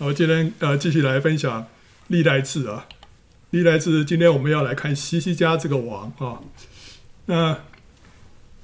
[0.00, 1.66] 好，今天呃继续来分享
[2.06, 2.86] 历代志啊，
[3.50, 6.38] 历代志今天我们要来看西西家这个王啊。
[7.26, 7.58] 那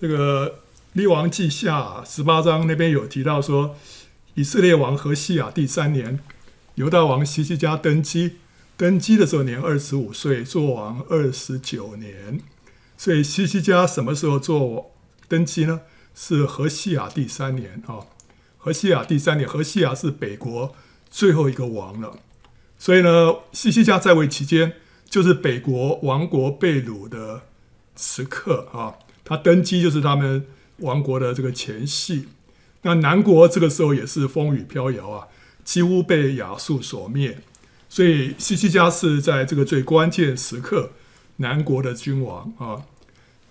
[0.01, 0.61] 这个
[0.93, 3.75] 历王记下十八章那边有提到说，
[4.35, 6.21] 以色列王何西亚第三年，
[6.77, 8.37] 犹大王西西家登基，
[8.77, 12.39] 登基的时候年二十五岁，做王二十九年。
[12.97, 14.93] 所以西西家什么时候做
[15.27, 15.81] 登基呢？
[16.15, 18.07] 是何西亚第三年啊。
[18.57, 20.77] 何西亚第三年，何西亚是北国。
[21.15, 22.19] 最后一个王了，
[22.77, 24.73] 所以呢，西西家在位期间
[25.09, 27.43] 就是北国王国被掳的
[27.95, 28.95] 时刻啊。
[29.23, 30.45] 他登基就是他们
[30.79, 32.27] 王国的这个前夕。
[32.83, 35.29] 那南国这个时候也是风雨飘摇啊，
[35.63, 37.39] 几乎被亚述所灭。
[37.89, 40.91] 所以西西家是在这个最关键时刻，
[41.37, 42.83] 南国的君王啊。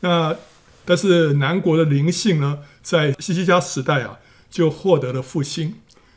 [0.01, 0.35] 那
[0.83, 5.75] 但是南国的灵性呢，在西西家时代啊，就获得了复兴。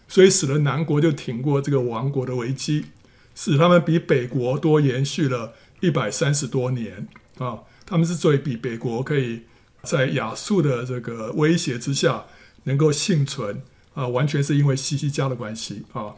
[0.08, 2.86] 所以使得南国就挺过这个亡国的危机，
[3.34, 7.60] 使他们比北国多延续了一百三十多年啊！
[7.84, 9.42] 他们之所以比北国可以
[9.82, 12.24] 在亚述的这个威胁之下
[12.64, 13.62] 能够幸存
[13.94, 16.14] 啊，完全是因为西西家的关系啊。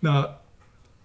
[0.00, 0.36] 那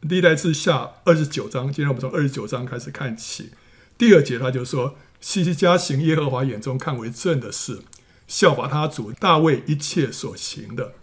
[0.02, 3.52] 历代志下二十九章，今天我们从二十九章开始看起，
[3.98, 7.80] 第二节他就说：西西家行耶和华眼中看为正的事，
[8.28, 10.94] 效法他主大卫一切所行的。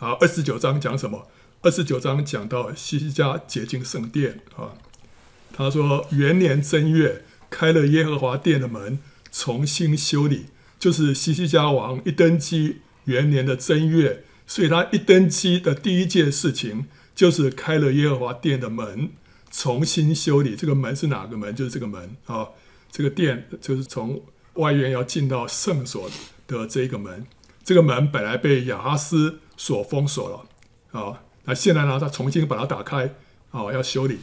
[0.00, 1.26] 好，二十九章讲什么？
[1.62, 4.74] 二十九章讲到西西家洁净圣殿啊。
[5.52, 9.00] 他说元年正月开了耶和华殿的门，
[9.32, 10.46] 重新修理，
[10.78, 19.10] 就是西西家王一登基元年的正月，所以他一登基的第一件事情就是开了耶和华殿的门，
[19.50, 20.54] 重新修理。
[20.54, 21.52] 这个门是哪个门？
[21.56, 22.50] 就是这个门啊。
[22.92, 24.22] 这个殿就是从
[24.54, 26.08] 外院要进到圣所
[26.46, 27.26] 的这个门。
[27.64, 33.14] 这个门本来被亚哈斯所封锁了啊，那现在呢，他重新把它打开
[33.50, 34.20] 啊，要修理，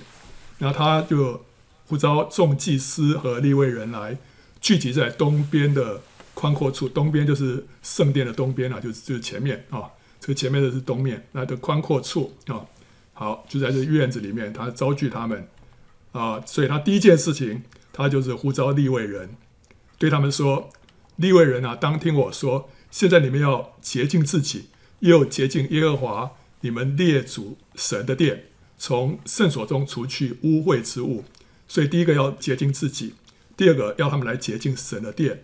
[0.58, 1.46] 然后他就
[1.86, 4.18] 呼召众祭司和立位人来
[4.62, 6.02] 聚集在东边的
[6.34, 12.66] 宽阔处，东边就是圣殿的东边啊，就是就是前面啊，这个前面的是东面，那的宽阔处啊，
[13.14, 15.48] 好，就在这院子里面，他召聚他们
[16.14, 19.36] 啊，所以他第一件事情，他就是呼召立位人，
[19.98, 20.70] 对他们说，
[21.18, 24.70] 立位人啊，当听我说，现在你们要洁净自己。
[25.00, 28.46] 又洁净耶和华你们列祖神的殿，
[28.78, 31.24] 从圣所中除去污秽之物。
[31.68, 33.14] 所以第一个要洁净自己，
[33.56, 35.44] 第二个要他们来洁净神的殿。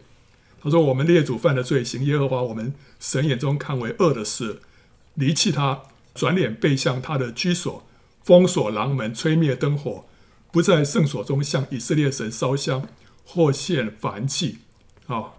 [0.64, 4.62] 他说：“我们列祖犯的罪行，耶和华我们神眼中看为恶的事，
[5.16, 5.82] 离弃他，
[6.16, 7.84] 转脸背向他的居所，
[8.24, 10.06] 封锁廊门，吹灭灯火，
[10.52, 12.88] 不在圣所中向以色列神烧香
[13.26, 14.60] 或献燔祭。”
[15.08, 15.34] 啊，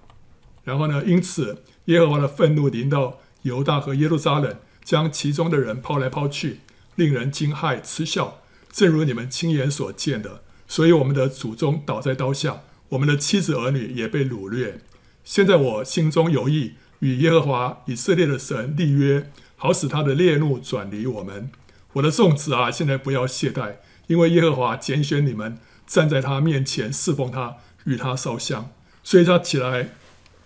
[0.65, 1.03] 然后呢？
[1.07, 3.19] 因此耶和华的愤怒临到。
[3.43, 6.61] 犹大和耶路撒冷将其中的人抛来抛去，
[6.97, 10.43] 令人惊骇嗤笑，正如你们亲眼所见的。
[10.67, 14.81] 所以我们的祖宗倒在刀下，我们的妻子儿女也被掳掠。
[15.23, 21.51] 现在我心中有意与耶和华以色列的神立约，好使他的烈怒转离我们。
[21.95, 23.77] 我的众子啊，现在不要懈怠，
[24.07, 28.71] 因为耶和华拣选你们，站在他面前侍奉他，与他烧香。
[29.05, 29.91] 所以他起来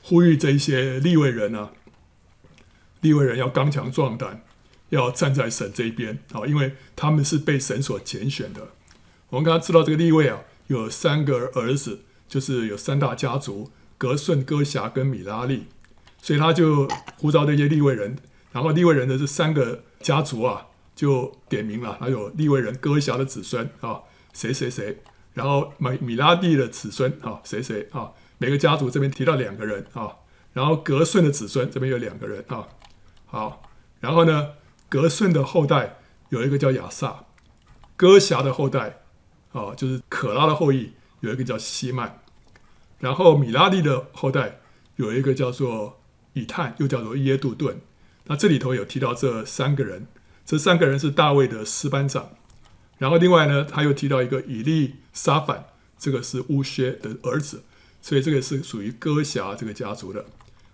[0.03, 1.71] 呼吁这一些利未人啊。
[3.07, 4.43] 利未人要刚强壮胆，
[4.89, 8.73] 要站在神这一边啊，因为他们是被神所拣选的。
[9.29, 15.67] 我们刚刚知道这个利未啊，有三个儿子，就是有三大家族：革顺、哥辖跟米拉利。
[16.21, 18.17] 所以他就呼召这些利未人，
[18.51, 24.01] 然后利未人的这三个家族啊，就点名了，还有利未人哥辖的子孙啊，
[24.33, 24.99] 谁谁谁，
[25.35, 30.17] 然后米米拉利的子孙啊，谁谁啊，每个家族这边提到两个人啊，
[30.53, 32.67] 然后革顺的子孙这边有两个人啊。
[33.29, 33.71] 好，
[34.01, 34.53] 然后呢，
[34.89, 35.99] 格顺的后代
[36.29, 37.25] 有一个叫亚萨，
[37.97, 39.01] 哥辖的后代，
[39.53, 42.21] 啊，就是可拉的后裔，有一个叫希曼，
[43.01, 44.61] 然后米拉利的后代
[44.95, 46.01] 有一个叫做
[46.35, 47.81] 以探，又叫做耶杜顿。
[48.27, 50.07] 那这里头有提到这三个人，
[50.45, 52.31] 这三个人是大卫的师班长。
[52.99, 55.67] 然后另外呢，他又提到一个以利沙反，
[55.99, 57.65] 这个是乌薛的儿子，
[58.01, 60.25] 所以这个是属于哥辖这个家族的。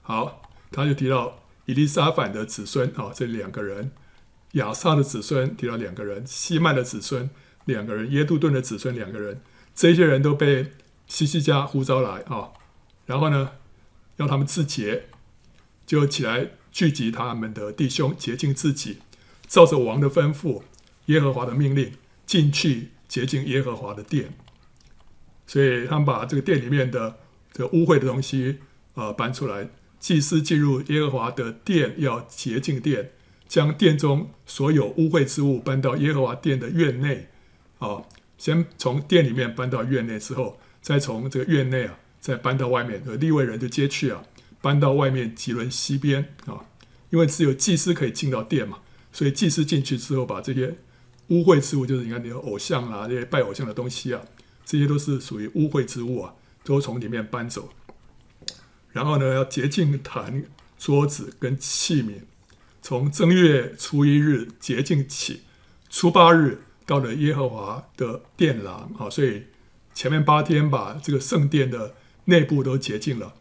[0.02, 1.38] 好，他就提到。
[1.66, 3.90] 以利沙反的子孙啊，这两个人；
[4.52, 7.30] 亚萨的子孙提到两个人；希曼的子孙
[7.66, 9.40] 两个人；耶杜顿的子孙两个人。
[9.74, 10.72] 这些人都被
[11.06, 12.50] 西西家呼召来啊，
[13.06, 13.52] 然后呢，
[14.16, 15.04] 要他们自洁，
[15.86, 18.98] 就起来聚集他们的弟兄，洁净自己，
[19.46, 20.62] 照着王的吩咐、
[21.06, 21.92] 耶和华的命令，
[22.26, 24.34] 进去洁净耶和华的殿。
[25.46, 27.18] 所以他们把这个殿里面的
[27.52, 28.58] 这个污秽的东西
[28.94, 29.68] 啊搬出来。
[30.02, 33.12] 祭司进入耶和华的殿，要洁净殿，
[33.46, 37.28] 将殿中所有污秽之物搬到耶和华殿的院内，
[37.78, 38.02] 啊，
[38.36, 44.24] 先从殿里面搬到院内之后，再从这个院内啊，再搬到外面，利未人就接去啊，
[44.60, 46.66] 搬到外面汲沦溪边啊，
[47.10, 48.80] 因为只有祭司可以进到殿嘛，
[49.12, 50.78] 所以祭司进去之后，把这些
[51.28, 54.20] 污秽之物，就是你看你的偶像啊，这些拜偶像的东西啊，
[54.64, 56.34] 这些都是属于污秽之物啊，
[56.64, 57.68] 都从里面搬走。
[58.92, 60.44] 然后呢，要洁净坛、
[60.78, 62.20] 桌子跟器皿，
[62.82, 65.40] 从正月初一日洁净起，
[65.88, 69.44] 初八日到了耶和华的殿廊啊，所以
[69.94, 71.94] 前面八天把这个圣殿的
[72.26, 73.34] 内部都洁净了，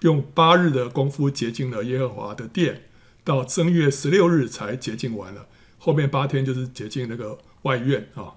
[0.00, 2.84] 用八日的功夫洁净了耶和华的殿，
[3.22, 5.46] 到正月十六日才洁净完了，
[5.78, 8.32] 后面八天就是洁净那个外院啊。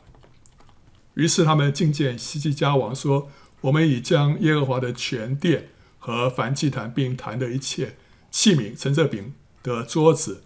[1.14, 3.30] 于是他们觐见希西家王说
[3.62, 5.70] ：“我们已将耶和华的全殿。”
[6.00, 7.96] 和燔祭坛并坛的一切
[8.32, 10.44] 器皿、陈设饼的桌子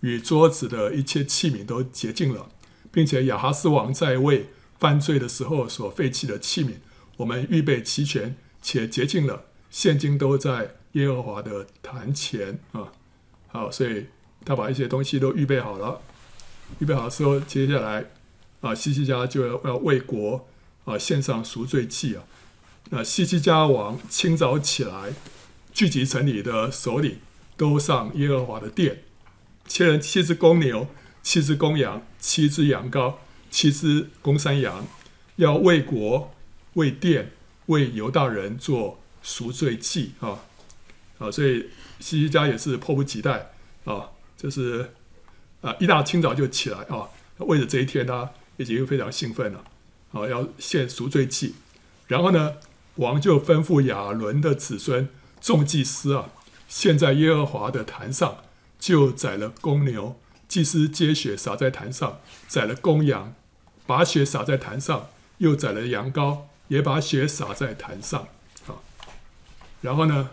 [0.00, 2.48] 与桌子的一切器皿都洁净了，
[2.90, 4.48] 并且亚哈斯王在位
[4.78, 6.74] 犯罪的时候所废弃的器皿，
[7.18, 12.92] 我们预备齐全且洁净了，现今都在耶和华的坛前啊。
[13.48, 14.06] 好，所以
[14.44, 16.00] 他把一些东西都预备好了，
[16.80, 18.06] 预备好之后，接下来
[18.60, 20.46] 啊，西西家就要要为国
[20.84, 22.24] 啊献上赎罪祭啊。
[22.96, 25.14] 那西西家王清早起来，
[25.72, 27.18] 聚集城里的首领，
[27.56, 29.02] 都上耶和华的殿，
[29.66, 30.86] 切了七只公牛、
[31.20, 33.14] 七只公羊、七只羊羔、
[33.50, 34.86] 七只公山羊，
[35.34, 36.32] 要为国、
[36.74, 37.32] 为殿、
[37.66, 40.38] 为犹大人做赎罪祭啊！
[41.18, 41.68] 啊，所以
[41.98, 43.50] 西西家也是迫不及待
[43.86, 44.92] 啊，就是
[45.62, 47.08] 啊，一大清早就起来啊，
[47.38, 49.64] 为了这一天，他已经非常兴奋了
[50.12, 51.56] 啊，要献赎罪祭，
[52.06, 52.52] 然后呢，
[52.96, 55.08] 王就吩咐亚伦的子孙
[55.40, 56.30] 众祭司啊，
[56.68, 58.38] 献在耶和华的坛上，
[58.78, 60.18] 就宰了公牛，
[60.48, 63.34] 祭司接血洒在坛上，宰了公羊，
[63.86, 65.08] 把血洒在坛上，
[65.38, 68.28] 又宰了羊羔，也把血洒在坛上。
[68.68, 68.78] 啊，
[69.80, 70.30] 然后呢，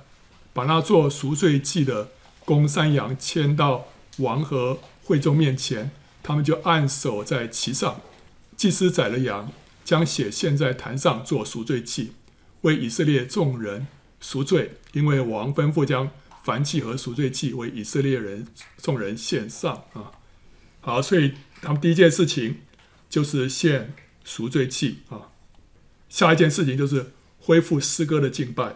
[0.54, 2.10] 把那做赎罪祭的
[2.46, 3.88] 公山羊牵到
[4.18, 5.92] 王和会众面前，
[6.22, 8.02] 他们就按手在其上。
[8.56, 9.52] 祭司宰了羊，
[9.84, 12.14] 将血献在坛上做赎罪祭。
[12.62, 13.88] 为以色列众人
[14.20, 16.12] 赎罪，因为王吩咐将
[16.46, 18.48] 燔祭和赎罪祭为以色列人
[18.78, 20.12] 众人献上啊。
[20.80, 22.62] 好，所以他们第一件事情
[23.10, 23.94] 就是献
[24.24, 25.30] 赎罪祭啊。
[26.10, 28.76] 下一件事情就是恢复诗歌的敬拜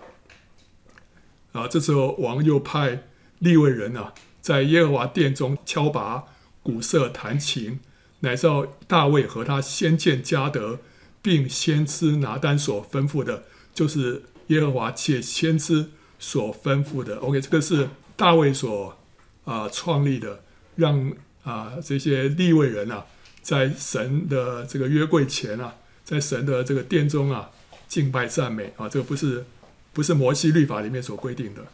[1.51, 1.67] 啊。
[1.67, 3.07] 这时候王又派
[3.39, 6.25] 利未人啊，在耶和华殿中敲拔、
[6.63, 7.79] 鼓瑟、弹琴，
[8.21, 10.79] 乃照大卫和他先见迦得，
[11.21, 13.45] 并先知拿单所吩咐的。
[13.75, 17.17] 就是耶和华且先知所吩咐的。
[17.17, 18.97] OK，这个是大卫所
[19.43, 20.41] 啊创立的，
[20.77, 21.11] 让
[21.43, 23.05] 啊这些立位人啊，
[23.41, 25.75] 在神的这个约柜前啊，
[26.05, 27.51] 在神的这个殿中啊
[27.89, 28.87] 敬拜赞美啊。
[28.87, 29.45] 这个不是
[29.91, 31.65] 不是摩西律法里面所规定的。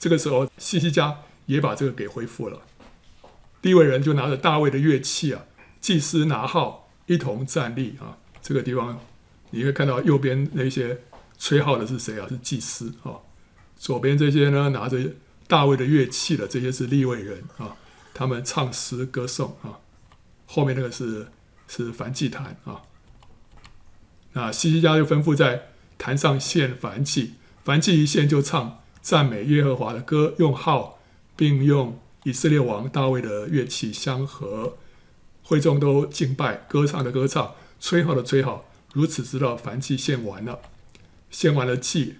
[0.00, 1.16] 这个时候，西西家
[1.46, 2.60] 也把这个给恢复了。
[3.62, 5.44] 利未人就拿着大卫的乐器啊，
[5.80, 8.18] 祭司拿号一同站立啊。
[8.42, 8.98] 这个地方
[9.50, 10.98] 你会看到右边那些。
[11.40, 12.28] 吹号的是谁啊？
[12.28, 13.18] 是祭司啊。
[13.76, 14.98] 左边这些呢，拿着
[15.48, 17.74] 大卫的乐器的，这些是立位人啊。
[18.12, 19.80] 他们唱诗歌颂啊。
[20.46, 21.28] 后面那个是
[21.66, 22.82] 是燔祭坛啊。
[24.34, 27.34] 那西西家就吩咐在坛上献燔祭，
[27.64, 30.98] 燔祭一献就唱赞美耶和华的歌，用号，
[31.34, 34.76] 并用以色列王大卫的乐器相合。
[35.42, 40.60] 会众都敬拜，歌唱的歌唱，吹号的吹号，如此直到燔祭献完了。
[41.30, 42.16] 献完了祭，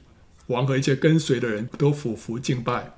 [0.47, 2.95] 王和一切跟随的人都俯伏敬拜。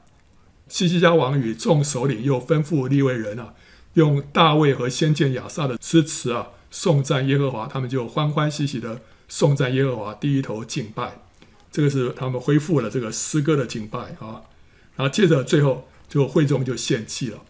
[0.69, 3.55] 希西家王与众首领又吩咐利未人啊，
[3.95, 7.67] 用大卫和先见亚萨的诗词啊，颂赞耶和华。
[7.67, 11.23] 他们就欢欢喜喜的颂赞耶和华，低头敬拜。
[11.71, 14.43] 这个是他们恢复了这个诗歌的敬拜啊。
[14.97, 17.43] 然后接着最后就会众就献祭了。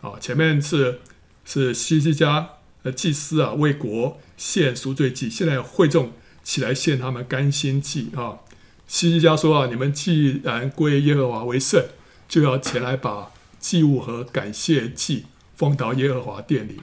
[0.00, 1.00] 啊，前面是
[1.44, 2.50] 是希西家
[2.82, 6.12] 的祭司啊为国献赎罪祭，现在会众。
[6.48, 8.38] 起来献他们甘心祭啊！
[8.86, 11.84] 希西家说啊，你们既然归耶和华为圣，
[12.26, 16.80] 就要前来把祭物和感谢祭奉到耶和华殿里。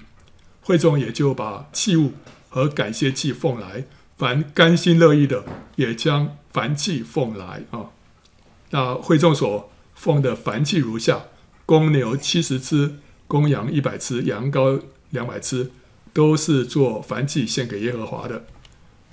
[0.62, 2.14] 会众也就把祭物
[2.48, 5.44] 和感谢祭奉来，凡甘心乐意的，
[5.78, 7.90] 也将燔祭奉来啊。
[8.70, 11.24] 那会众所奉的燔祭如下：
[11.66, 14.80] 公牛七十只，公羊一百只，羊羔
[15.10, 15.72] 两百只，
[16.14, 18.46] 都是做燔祭献给耶和华的。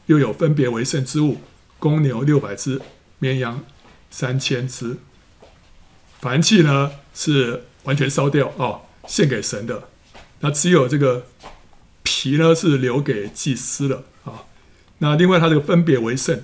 [0.06, 1.40] 又有分别为圣之物，
[1.78, 2.80] 公牛六百只，
[3.18, 3.64] 绵羊
[4.10, 4.96] 三千只。
[6.20, 9.88] 燔气呢是完全烧掉啊、哦，献给神的。
[10.40, 11.26] 那只有这个
[12.02, 14.44] 皮呢是留给祭司的啊。
[14.98, 16.42] 那另外，它这个分别为圣，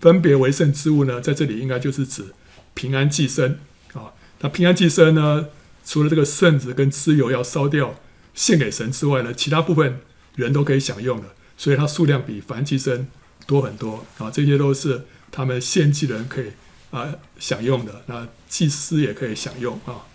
[0.00, 2.34] 分别为圣之物呢，在这里应该就是指
[2.74, 3.56] 平安祭牲
[3.92, 4.12] 啊。
[4.40, 5.46] 那平安祭牲呢，
[5.84, 7.94] 除了这个圣子跟脂油要烧掉
[8.34, 10.00] 献给神之外呢，其他部分
[10.34, 11.28] 人都可以享用的，
[11.60, 13.06] 所以它数量比凡祭生
[13.46, 14.30] 多很多啊。
[14.30, 16.52] 这些都是他们献祭人可以
[16.90, 20.08] 啊享用的，那祭司也可以享用啊。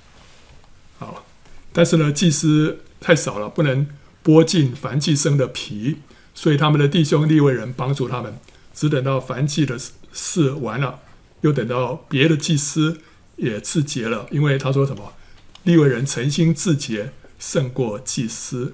[0.97, 1.23] 好，
[1.71, 3.87] 但是呢，祭司太少了，不能
[4.23, 5.97] 剥尽凡祭生的皮，
[6.33, 8.39] 所以他们的弟兄利未人帮助他们，
[8.73, 9.77] 只等到凡祭的
[10.11, 11.01] 事完了，
[11.41, 13.01] 又等到别的祭司
[13.35, 15.13] 也自洁了，因为他说什么？
[15.61, 18.73] 利未人诚心自洁胜过祭司，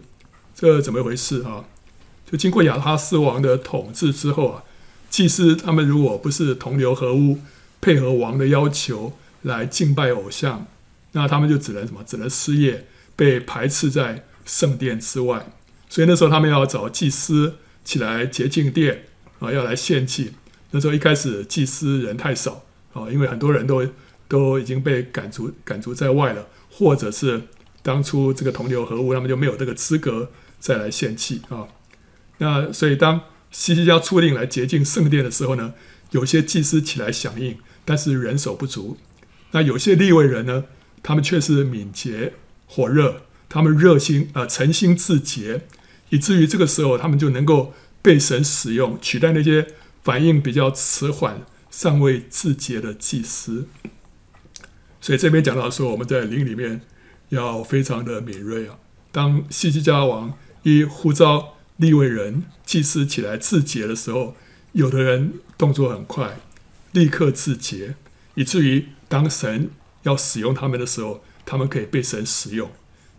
[0.55, 1.65] 这怎么一回事啊？
[2.31, 4.63] 就经过亚哈斯王的统治之后啊，
[5.09, 7.39] 祭司他们如果不是同流合污，
[7.81, 10.65] 配合王的要求来敬拜偶像，
[11.11, 12.01] 那他们就只能什么？
[12.05, 15.51] 只能失业，被排斥在圣殿之外。
[15.89, 19.03] 所以那时候他们要找祭司起来洁净殿
[19.39, 20.31] 啊，要来献祭。
[20.71, 23.85] 那时候一开始祭司人太少啊，因为很多人都
[24.29, 26.47] 都已经被赶逐赶逐在外了。
[26.73, 27.41] 或者是
[27.83, 31.67] 当初这个同流合污，他们就没有这个资格再来献祭啊。
[32.41, 33.21] 那所以当
[33.51, 35.75] 西西家出令来洁净圣殿的时候呢，
[36.10, 37.55] 有些祭司起来响应，
[37.86, 38.98] 但是人手不足。
[39.51, 40.63] 那有些立位人呢，
[41.03, 42.33] 他们却是敏捷
[42.65, 45.67] 火热，他们热心啊、诚心自洁，
[46.10, 49.67] 以至于这个时候他们就能够被神使用，取代那些
[50.01, 53.67] 反应比较迟缓、尚未自洁的祭司。
[55.00, 56.81] 所以这边讲到说，我们在灵里面
[57.29, 58.79] 要非常的敏锐啊。
[59.12, 60.33] 当西西家王
[60.63, 64.35] 一呼召立位人祭司起来自洁的时候，
[64.73, 66.39] 有的人动作很快，
[66.91, 67.95] 立刻自洁，
[68.35, 69.71] 以至于当神
[70.03, 72.69] 要使用他们的时候，他们可以被神使用。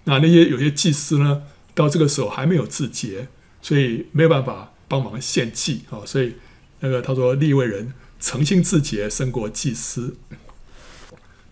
[0.04, 1.42] 那那些有些祭司呢，
[1.74, 3.26] 到这个时候还没有自洁，
[3.60, 6.06] 所以没有办法帮忙献祭啊。
[6.06, 6.36] 所以
[6.78, 10.16] 那个他说，立位人诚心自洁胜过祭司。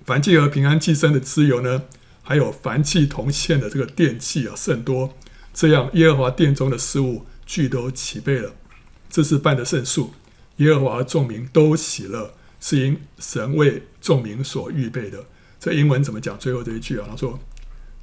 [0.05, 1.83] 凡祭和平安祭生的脂油呢，
[2.23, 5.17] 还有凡祭同献的这个电器啊，甚多。
[5.53, 8.55] 这样耶和华殿中的事物俱都齐备了，
[9.09, 10.13] 这是办的圣数。
[10.57, 15.25] 耶和华众民都喜乐，是因神为众民所预备的。
[15.59, 16.39] 这英文怎么讲？
[16.39, 17.39] 最后这一句啊，他说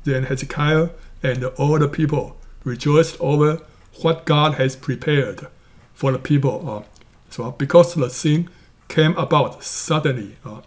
[0.03, 0.89] ：“Then Hezekiah
[1.21, 3.59] and all the people rejoiced over
[4.01, 5.47] what God has prepared
[5.97, 6.83] for the people 啊，
[7.29, 8.47] 是吧？Because the thing
[8.87, 10.63] came about suddenly 啊。”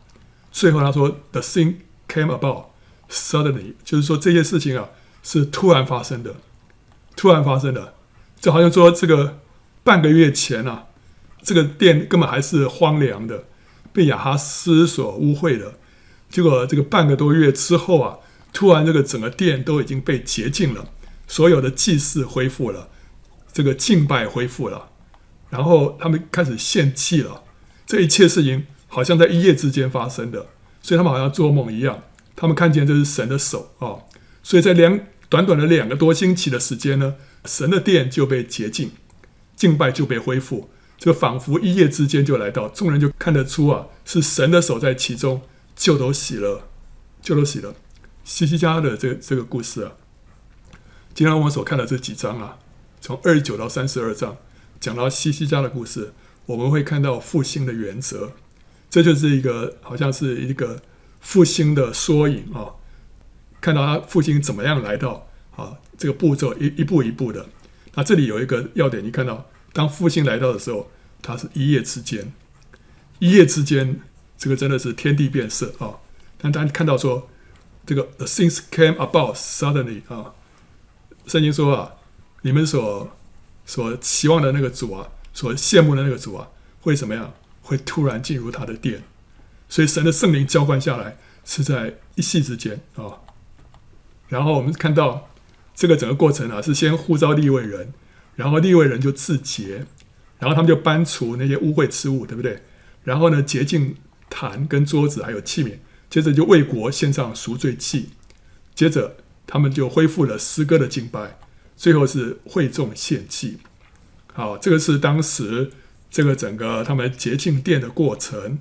[0.52, 1.76] 最后他说：“The thing
[2.08, 2.66] came about
[3.08, 4.88] suddenly，就是说这些事情啊
[5.22, 6.36] 是突然发生的，
[7.16, 7.94] 突然发生的，
[8.40, 9.38] 就好像说这个
[9.82, 10.86] 半个月前啊，
[11.42, 13.44] 这个殿根本还是荒凉的，
[13.92, 15.74] 被亚哈斯所污秽的。
[16.28, 18.18] 结果这个半个多月之后啊，
[18.52, 20.88] 突然这个整个殿都已经被洁净了，
[21.26, 22.88] 所有的祭祀恢复了，
[23.52, 24.88] 这个敬拜恢复了，
[25.48, 27.42] 然后他们开始献祭了，
[27.86, 30.48] 这一切事情。”好像在一夜之间发生的，
[30.82, 32.02] 所以他们好像做梦一样。
[32.34, 33.94] 他们看见这是神的手啊、
[34.42, 34.98] 所以在两
[35.30, 37.14] 短短的两个多星期的时间呢，
[37.46, 38.90] 神的殿就被洁净，
[39.54, 40.68] 敬拜就被恢复，
[40.98, 42.68] 就仿佛一夜之间就来到。
[42.68, 45.40] 众人就看得出啊，是神的手在其中，
[45.76, 46.68] 就都喜了，
[47.22, 47.76] 就都喜了。
[48.24, 49.92] 西西家的这个、这个故事啊，
[51.14, 52.58] 今天我们所看的这几章啊，
[53.00, 54.36] 从二十九到三十二章
[54.80, 56.12] 讲到西西家的故事，
[56.46, 58.32] 我们会看到复兴的原则。
[58.90, 60.82] 这就是一个好像是一个
[61.20, 62.74] 复兴的缩影啊，
[63.60, 67.46] 看到他父亲怎么样来到啊，这个步骤一一步一步的。
[67.94, 70.90] 那这里有一个要点，你看到当父亲来到的时候，
[71.22, 72.32] 他是一夜之间，
[73.18, 74.00] 一夜之间，
[74.38, 75.98] 这个真的是天地变色啊。
[76.38, 77.28] 但当看到说
[77.84, 80.34] 这个 the things came about suddenly 啊，
[81.26, 81.92] 圣经说啊，
[82.42, 83.16] 你们所
[83.66, 86.48] 所期望的那个主啊，所羡慕的那个主啊，
[86.80, 87.34] 会怎么样？
[87.62, 89.04] 会突然进入他的殿，
[89.68, 93.20] 所以神的圣灵浇灌下来是在一夕之间啊、
[94.30, 95.28] 然后我们看到
[95.74, 97.92] 这个整个过程啊，是先呼召立位人，
[98.36, 99.84] 然后立位人就自洁，
[100.38, 102.62] 然后他们就搬除那些污秽之物，对不对？
[103.04, 103.96] 然后呢，洁净
[104.30, 105.74] 坛跟桌子还有器皿，
[106.08, 108.08] 接着就为国献上赎罪祭，
[108.74, 111.38] 接着他们就恢复了诗歌的敬拜，
[111.76, 113.58] 最后是会众献祭。
[114.32, 115.72] 好，这个是当时。
[116.12, 118.58] 这个整个他们洁净殿的过程，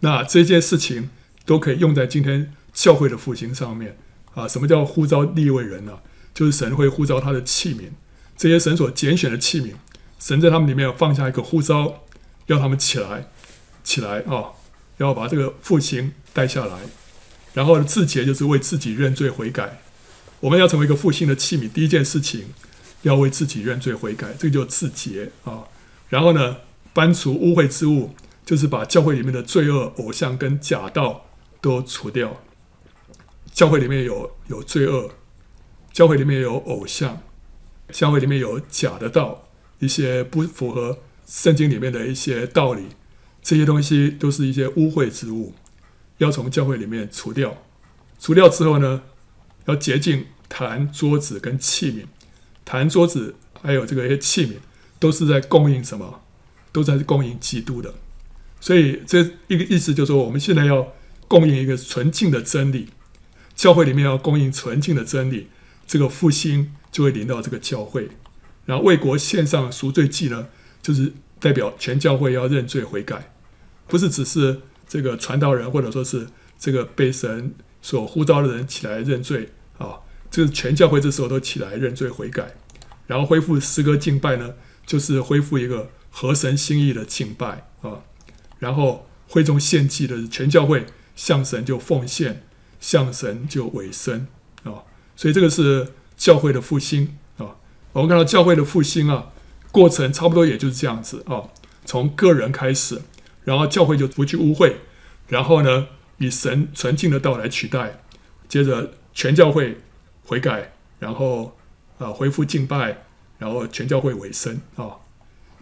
[0.00, 1.10] 那这件事情
[1.46, 3.96] 都可以用在今天教会的复兴上面
[4.38, 4.46] 啊。
[4.46, 5.98] 什么叫呼召立位人呢、
[6.32, 7.90] 就是神会呼召他的器皿，
[8.36, 9.72] 这些神所拣选的器皿，
[10.18, 12.04] 神在他们里面放下一个呼召，
[12.46, 13.28] 要他们起来，
[13.82, 14.52] 起来啊，
[14.98, 16.78] 要把这个复兴带下来。
[17.54, 19.80] 然后自洁就是为自己认罪悔改，
[20.40, 22.54] 我们要成为一个复兴的器皿，第一件事情
[23.02, 25.64] 要为自己认罪悔改，这个叫自洁啊。
[26.08, 26.58] 然后呢，
[26.92, 28.14] 搬除污秽之物，
[28.46, 31.26] 就是把教会里面的罪恶、偶像跟假道
[31.60, 32.40] 都除掉。
[33.58, 35.10] 教会里面有有罪恶，
[35.92, 37.20] 教会里面有偶像，
[37.90, 39.48] 教会里面有假的道，
[39.80, 42.84] 一些不符合圣经里面的一些道理，
[43.42, 45.54] 这些东西都是一些污秽之物，
[46.18, 47.58] 要从教会里面除掉。
[48.20, 49.02] 除掉之后呢，
[49.64, 52.04] 要洁净坛、桌子跟器皿。
[52.64, 54.52] 坛、桌子还有这个一些器皿，
[55.00, 56.22] 都是在供应什么？
[56.70, 57.92] 都在供应基督的。
[58.60, 60.94] 所以这一个意思就是说，我们现在要
[61.26, 62.90] 供应一个纯净的真理。
[63.58, 65.48] 教会里面要供应纯净的真理，
[65.84, 68.08] 这个复兴就会临到这个教会。
[68.66, 70.46] 然后为国献上赎罪祭呢，
[70.80, 73.32] 就是代表全教会要认罪悔改，
[73.88, 79.48] 不是只是这个传道人或者说是这个被神所呼召的人起来认罪
[79.78, 79.98] 啊，
[80.30, 82.54] 这个全教会这时候都起来认罪悔改，
[83.08, 84.54] 然后恢复诗歌敬拜呢，
[84.86, 88.04] 就是恢复一个合神心意的敬拜啊，
[88.60, 90.86] 然后会中献祭的全教会
[91.16, 92.44] 向神就奉献。
[92.80, 94.26] 向神就委身
[94.64, 94.84] 啊，
[95.16, 97.56] 所以这个是教会的复兴啊。
[97.92, 99.30] 我们看到教会的复兴啊，
[99.72, 101.44] 过程差不多也就是这样子啊。
[101.84, 103.00] 从个人开始，
[103.44, 104.74] 然后教会就不去污秽，
[105.28, 105.86] 然后呢，
[106.18, 108.00] 以神纯净的道来取代，
[108.48, 109.78] 接着全教会
[110.24, 111.56] 悔改，然后
[111.98, 113.04] 啊恢复敬拜，
[113.38, 114.96] 然后全教会委身啊。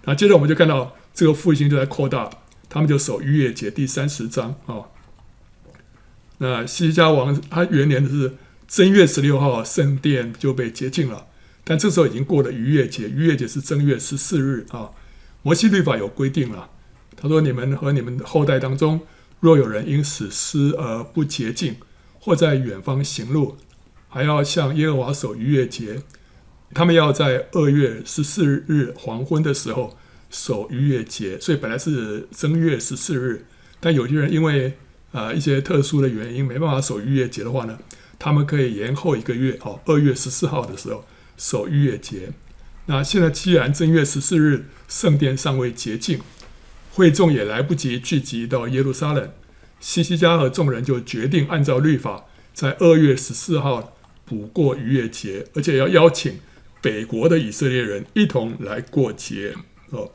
[0.05, 2.29] 那接着我们就看到这个复兴就在扩大，
[2.69, 4.83] 他们就守逾越节第三十章啊。
[6.39, 8.35] 那西家王他元年是
[8.69, 11.27] 正月十六号，圣殿就被洁净了。
[11.65, 14.91] 但这时候已经过了逾越节，逾越节是正月十四日啊。
[15.43, 16.71] 摩西律法有规定了，
[17.17, 19.01] 他说：“你们和你们后代当中，
[19.39, 21.77] 若有人因死失而不洁净，
[22.19, 23.57] 或在远方行路，
[24.09, 26.03] 还要向耶和华守逾越节，
[26.75, 29.97] 他们要在二月十四日黄昏的时候
[30.31, 31.39] 守逾越节。
[31.41, 33.47] 所以本来是正月十四日，
[33.79, 34.77] 但有些人因为
[35.17, 37.79] 啊，一些特殊的原因没办法守逾越节的话呢，
[38.19, 41.07] 他们可以延后一个月，哦，二月十四号的时候
[41.39, 42.31] 守逾越节。
[42.85, 46.21] 那现在既然正月十四日圣殿尚未洁净，
[46.93, 49.33] 会众也来不及聚集到耶路撒冷，
[49.81, 56.41] 西西家和众人就决定按照律法，在二月十四号补过逾越节，而且要邀请
[56.83, 59.55] 北国的以色列人一同来过节。
[59.89, 60.11] 哦，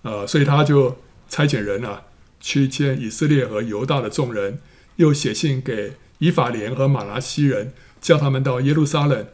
[0.00, 0.96] 呃，所以他就
[1.28, 2.04] 差遣人啊。
[2.48, 4.58] 去见以色列和犹大的众人，
[4.96, 9.26] 又写信给以法莲和玛拉西人，叫他们到耶路撒冷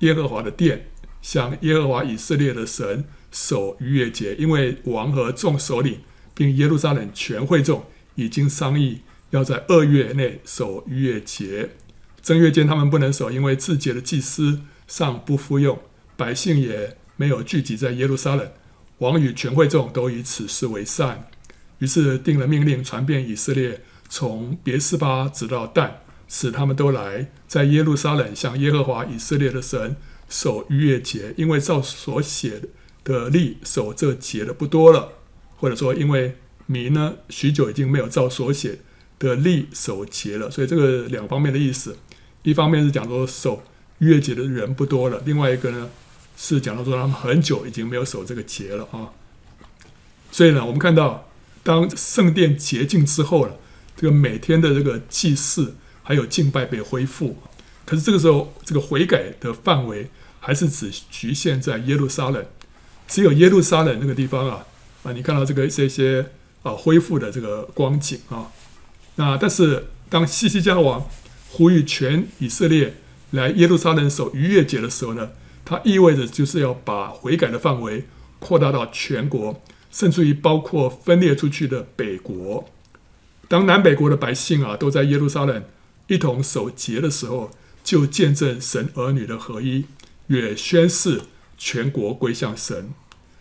[0.00, 0.90] 耶和华的殿，
[1.22, 4.34] 向耶和华以色列的神守逾越节。
[4.34, 6.00] 因为王和众首领，
[6.34, 9.00] 并耶路撒冷全会众已经商议，
[9.30, 11.70] 要在二月内守逾越节。
[12.20, 15.80] 正月间他们不能守，因为自洁的祭司尚不敷用，
[16.18, 18.46] 百姓也没有聚集在耶路撒冷。
[18.98, 21.30] 王与全会众都以此事为善。
[21.78, 29.94] 于是定了命令，传遍以色列，从别斯巴直到但，使他们都来在耶路撒冷向耶和华以色列的神
[30.28, 31.32] 守逾越节。
[31.36, 32.62] 因为照所写
[33.04, 35.12] 的例守这节的不多了，
[35.56, 36.36] 或者说因为
[36.66, 38.80] 民呢许久已经没有照所写
[39.20, 41.96] 的例守节了，所以这个两方面的意思，
[42.42, 43.62] 一方面是讲说守
[43.98, 45.88] 逾越节的人不多了，另外一个呢
[46.36, 49.12] 是讲到说他们很久已经没有守这个节了啊。
[50.32, 51.27] 所以呢，我们看到。
[51.68, 53.58] 当圣殿洁净之后了，
[53.94, 57.36] 这个每天的这个祭祀还有敬拜被恢复，
[57.84, 60.08] 可是这个时候，这个悔改的范围
[60.40, 62.42] 还是只局限在耶路撒冷，
[63.06, 64.64] 只有耶路撒冷那个地方啊
[65.02, 66.30] 啊，你看到这个这些
[66.62, 68.50] 啊恢复的这个光景啊，
[69.16, 71.06] 那但是当西西家王
[71.50, 72.94] 呼吁全以色列
[73.32, 75.32] 来耶路撒冷守逾越节的时候呢，
[75.66, 78.06] 它意味着就是要把悔改的范围
[78.38, 79.62] 扩大到全国。
[79.98, 82.68] 甚至于包括分裂出去的北国，
[83.48, 85.64] 当南北国的百姓啊都在耶路撒冷
[86.06, 87.50] 一同守节的时候，
[87.82, 89.86] 就见证神儿女的合一，
[90.28, 91.22] 也宣示
[91.56, 92.90] 全国归向神。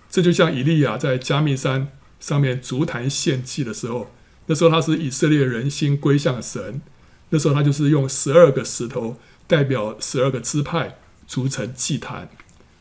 [0.10, 1.90] 这就像以利亚在迦密山
[2.20, 4.10] 上面足坛献祭的时候，
[4.48, 6.82] 那时候他是以色列人心归向神，
[7.30, 12.28] 那时候他就是用十二个石头代表十二个支派组成祭坛。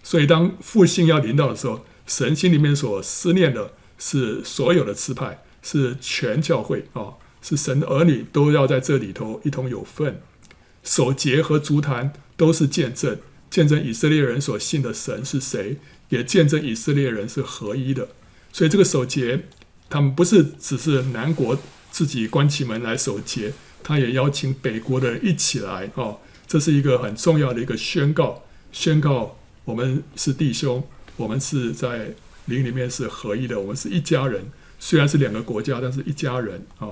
[0.03, 10.23] 所以当复兴要临到的时候，神心里面所思念的是所有的支派，是全教会啊、是神的儿女都要在这里头一同有份。
[10.85, 13.19] 守节和足坛都是见证，
[13.51, 15.79] 见证以色列人所信的神是谁，
[16.11, 18.09] 也见证以色列人是合一的。
[18.53, 19.47] 所以这个守节，
[19.91, 21.59] 他们不是只是南国
[21.91, 30.87] 自己关起门来守节，他也邀请北国的人一起来哦，这是一个很重要的一个宣告，宣告我们是弟兄，
[31.17, 32.15] 我们是在
[32.47, 34.51] 灵里面是合一的，我们是一家人。
[34.79, 36.89] 虽然是两个国家，但是一家人啊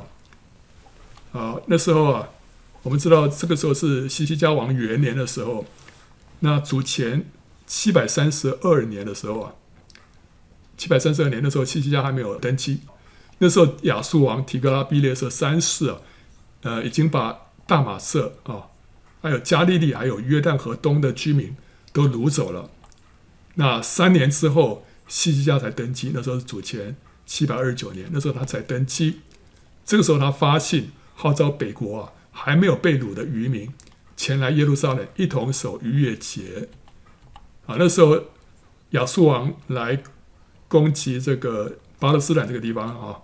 [1.32, 1.60] 啊！
[1.66, 2.30] 那时候啊，
[2.82, 5.66] 我们知道这个时候是西西家王元年的时候，
[6.40, 7.28] 那主前
[7.66, 9.52] 七百三十二年的时候啊，
[10.78, 12.80] 七百三十二年的时候，西西家还没有登基。
[13.38, 15.98] 那时候亚述王提格拉比列色三世啊，
[16.62, 18.68] 呃，已经把大马色啊，
[19.20, 21.54] 还有加利利，还有约旦河东的居民
[21.92, 22.70] 都掳走了。
[23.54, 26.12] 那三年之后，西西家才登基。
[26.14, 26.96] 那时候是主前。
[27.26, 29.20] 七百二十九年，那时候他才登基。
[29.86, 33.72] 这个时候他发信号召北国啊，还没有被掳的余民
[34.14, 36.68] 前来耶路撒冷一同守逾越节。
[37.64, 38.24] 啊，那时候
[38.90, 40.02] 亚述王来
[40.68, 43.22] 攻击这个巴勒斯坦这个地方啊，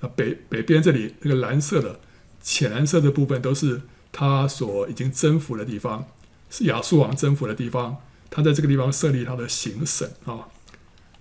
[0.00, 2.00] 啊北北边这里那个蓝色的、
[2.40, 6.08] 浅蓝色的部分都是他所已经征服的地方，
[6.50, 7.98] 是亚述王征服的地方。
[8.32, 10.48] 他在这个地方设立他的行省啊。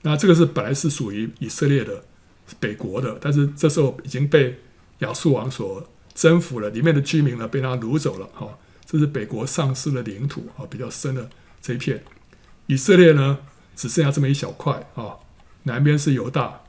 [0.01, 2.03] 那这个是本来是属于以色列的
[2.59, 4.59] 北国的，但是这时候已经被
[4.99, 11.29] 亚述王所征服了，里面的居民呢被他掳走了，哈，这是北国丧失的领土啊，比较深的
[11.61, 12.03] 这一片。
[12.65, 13.39] 以色列呢
[13.75, 15.17] 只剩下这么一小块啊，
[15.63, 16.61] 南边是犹大，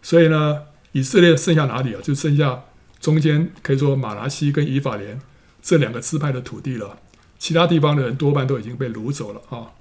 [0.00, 2.00] 所以呢，以色列剩下哪里啊？
[2.02, 2.64] 就剩下
[3.00, 5.20] 中间可以说马拿西跟以法莲
[5.60, 6.98] 这两个支派的土地了，
[7.42, 9.74] 其他地方的人多半都已经被掳走了啊，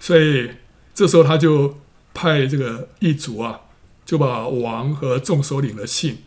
[0.00, 0.50] 所以。
[0.96, 1.76] 这时候他就
[2.12, 3.62] 派这个异族啊，
[4.06, 6.18] 就把王和众首领的信，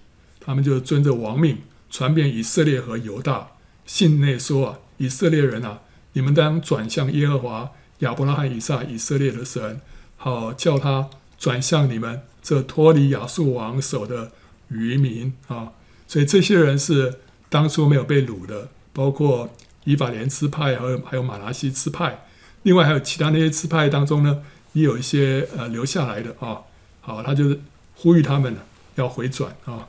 [0.41, 3.51] 他们就遵着王命传遍以色列和犹大。
[3.85, 5.79] 信内说啊，以色列人啊，
[6.11, 9.79] 你们当转向耶和华亚伯拉罕、以撒、以色列的神，
[10.17, 14.33] 好叫他转向你们这脱离亚述王手的
[14.67, 15.71] 余民啊。
[16.09, 19.49] 所以这些人是当初没有被掳的，包括
[19.87, 22.25] 以法莲支派和还有马拿西支派，
[22.63, 24.43] 另外还有其他那些支派当中呢。
[24.73, 26.61] 也有一些呃留下来的啊，
[27.01, 27.59] 好，他就是
[27.95, 28.55] 呼吁他们
[28.93, 29.87] 要回转啊。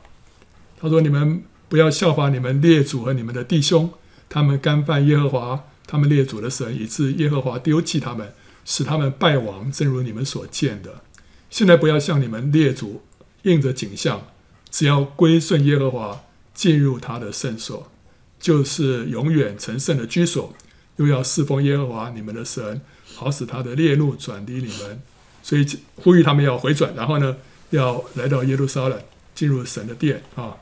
[0.81, 3.93] 他说：“你们不要效法你们列祖和你们的弟兄，
[4.31, 8.33] 他们干犯耶和华他们列祖的神，以致耶和华丢弃他们，
[8.65, 11.03] 使他们败亡，正如你们所见的。
[11.51, 13.03] 现在不要像你们列祖
[13.43, 14.29] 应着景象，
[14.71, 16.23] 只要归顺耶和华，
[16.55, 17.91] 进入他的圣所，
[18.41, 20.55] 就是永远成圣的居所，
[20.97, 22.81] 又要侍奉耶和华你们的神。”
[23.17, 25.03] 好使他的烈怒转离你们，
[25.43, 27.37] 所以呼吁他们要回转，然后呢，
[27.71, 29.01] 要来到耶路撒冷，
[29.35, 30.57] 进入神的殿啊！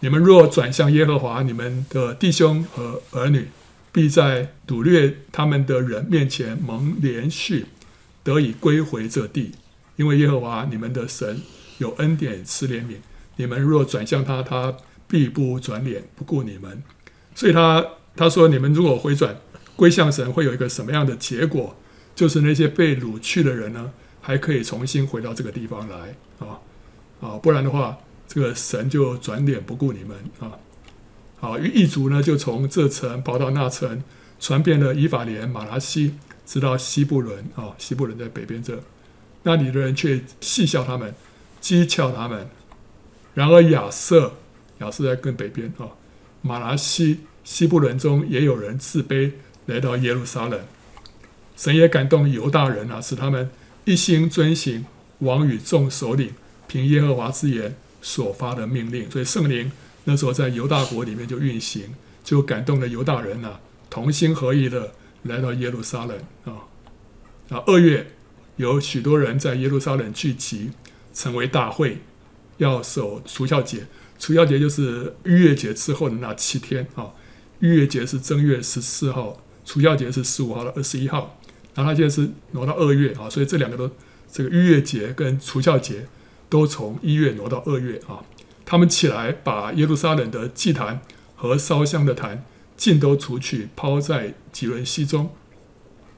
[0.00, 3.48] 你们若转向耶和华，你们的弟兄和儿女，
[3.92, 7.66] 必在掳掠他们的人面前蒙怜恤，
[8.24, 9.52] 得以归回这地，
[9.94, 11.42] 因为耶和华你们的神
[11.78, 12.96] 有恩典施怜悯。
[13.36, 16.82] 你们若转向他，他必不转脸不顾你们。
[17.34, 19.36] 所以他他说，你们如果回转
[19.76, 21.76] 归向神，会有一个什么样的结果？
[22.14, 26.60] 就是那些被掳去的人呢，还可以重新回到这个地方来啊
[27.20, 30.52] 啊，不然的话，这个神就转脸不顾你们啊。
[31.40, 34.02] 好，异族呢就从这城跑到那城，
[34.38, 36.14] 传遍了以法莲、马拉西，
[36.46, 37.74] 直到西布伦啊。
[37.78, 38.80] 西布伦在北边这，
[39.42, 41.12] 那里的人却戏笑他们，
[41.60, 42.48] 讥诮他们。
[43.34, 44.34] 然而亚瑟，
[44.78, 45.90] 亚瑟在更北边啊，
[46.46, 49.32] 马拉西、西布伦中也有人自卑，
[49.64, 50.60] 来到耶路撒冷。
[51.56, 53.48] 神也感动犹大人啊，使他们
[53.86, 54.84] 一心遵行
[55.20, 56.34] 王与众首领
[56.68, 59.10] 凭耶和华之言所发的命令。
[59.10, 59.72] 所以圣灵
[60.04, 66.68] 那时候在犹大国里面就运行，就感动了犹大人啊，同心合意的来到耶路撒冷啊。
[67.48, 68.06] 啊，二月
[68.56, 70.72] 有许多人在耶路撒冷聚集，
[71.14, 72.02] 成为大会，
[72.58, 73.86] 要守除酵节。
[74.18, 77.10] 除妖节就是逾越节之后的那七天啊。
[77.60, 81.38] 逾越节是正月十四号，除妖节是十五号到二十一号。
[81.74, 83.90] 然后他现在是挪到二月啊，所以这两个都，
[84.30, 86.06] 这个逾越节跟除酵节
[86.48, 88.22] 都从一月挪到二月啊。
[88.66, 91.02] 他们起来把耶路撒冷的祭坛
[91.36, 92.44] 和烧香的坛
[92.76, 95.34] 尽都除去，抛在汲沦溪中。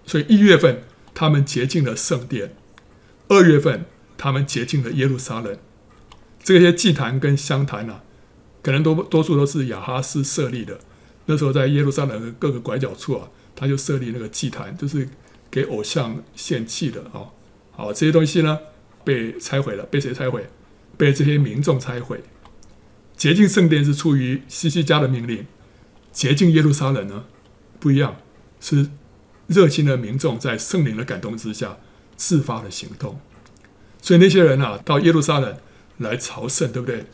[0.05, 0.83] 所以一月份
[1.15, 2.55] 他们洁净了圣殿，
[3.29, 3.85] 二月份
[4.17, 5.57] 他们洁净了耶路撒冷。
[6.55, 8.03] 这些祭坛跟香坛啊，
[8.63, 10.79] 可能多多数都是亚哈斯设立的。
[11.27, 15.09] 那时候在耶路撒冷的各个拐角处啊，他就设立那个祭坛，就是。
[15.49, 17.33] 给偶像献祭的啊，
[17.71, 18.59] 好，这些东西呢
[19.05, 20.47] 被拆毁了，被谁拆毁？
[20.99, 22.21] 被这些民众拆毁。
[23.17, 25.47] 洁净圣殿是出于西西家的命令，
[26.13, 27.25] 洁净耶路撒冷呢
[27.81, 28.17] 不一样，
[28.61, 28.91] 是
[29.47, 31.79] 热心的民众在圣灵的感动之下
[32.17, 33.19] 自发的行动。
[34.03, 35.57] 所以那些人啊到耶路撒冷
[35.99, 37.05] 来朝圣，对不对？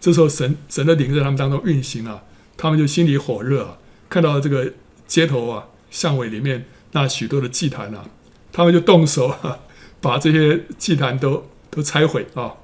[0.00, 2.22] 这时候神神的灵在他们当中运行啊，
[2.56, 4.72] 他们就心里火热啊，看到这个
[5.06, 8.04] 街头啊巷尾里面那许多的祭坛啊，
[8.50, 9.58] 他们就动手啊，
[10.00, 12.54] 把这些祭坛都都拆毁啊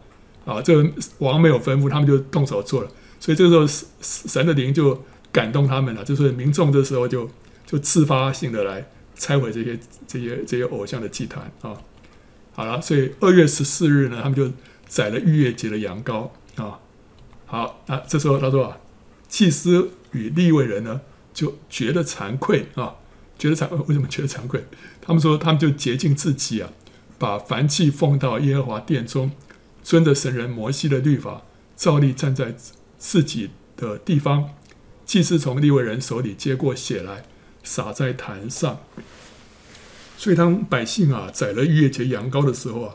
[0.46, 0.62] 啊！
[0.62, 2.90] 这个王没有吩咐，他们就动手做了。
[3.20, 7.28] 所以这个时候神的灵就感动他们了，就是民众这时候就
[7.66, 11.74] 就自发性的来拆毁这些这些这些偶像的祭坛啊。
[12.54, 14.50] 好了，所以二月十四日呢，他们就
[14.86, 16.80] 宰了逾越节的羊羔啊。
[17.46, 18.78] 好，那这时候他说啊，
[19.28, 21.00] 祭司与利未人呢
[21.32, 22.96] 就觉得惭愧啊，
[23.38, 23.78] 觉得惭愧。
[23.86, 24.64] 为什么觉得惭愧？
[25.00, 26.72] 他们说他们就洁净自己啊，
[27.18, 29.30] 把燔祭奉到耶和华殿中，
[29.82, 31.42] 遵着神人摩西的律法，
[31.76, 32.56] 照例站在
[32.98, 34.50] 自己的地方。
[35.04, 37.24] 祭司从利未人手里接过血来，
[37.62, 38.80] 洒在坛上。
[40.18, 42.94] 所以当百姓啊宰了逾越节羊羔的时候啊，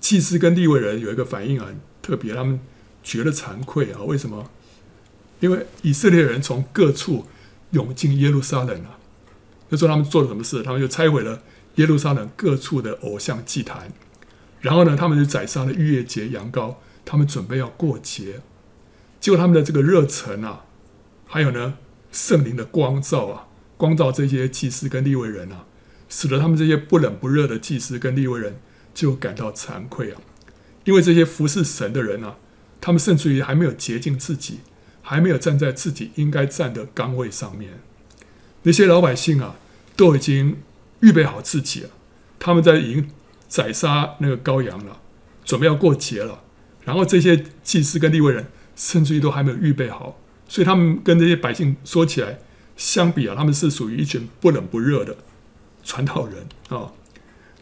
[0.00, 1.68] 祭司跟利未人有一个反应啊，
[2.02, 2.58] 特别他们。
[3.00, 4.02] 觉得惭愧啊？
[4.02, 4.50] 为什么？
[5.40, 7.24] 因为以色列人从各处
[7.70, 8.98] 涌进耶路撒冷啊，
[9.70, 10.62] 就说他们做了什么事？
[10.62, 11.40] 他们就拆毁了
[11.76, 13.90] 耶路撒冷各处的偶像祭坛，
[14.60, 16.74] 然后呢，他们就宰杀了逾越节羊羔，
[17.06, 18.42] 他们准备要过节。
[19.20, 20.64] 结果他们的这个热忱啊，
[21.24, 21.78] 还有呢，
[22.12, 23.46] 圣灵的光照啊，
[23.78, 25.64] 光照这些祭司跟利未人啊，
[26.10, 28.60] 使得他们这些不冷不热的祭司跟利未人
[28.98, 30.20] 就感到惭愧啊，
[30.82, 32.36] 因为这些服侍神的人啊。
[32.80, 34.60] 他们甚至于还没有洁净自己，
[35.02, 37.80] 还没有站在自己应该站的岗位上面。
[38.62, 39.56] 那些老百姓啊，
[39.96, 40.58] 都已经
[41.00, 41.90] 预备好自己了，
[42.38, 43.10] 他们在已经
[43.48, 45.00] 宰杀那个羔羊了，
[45.44, 46.44] 准备要过节了。
[46.84, 52.38] 然后这些祭司跟立位人，甚至于都还没有预备好，所以他们跟这些百姓说起来，
[52.76, 55.16] 相比啊，他们是属于一群不冷不热的
[55.82, 56.92] 传道人啊。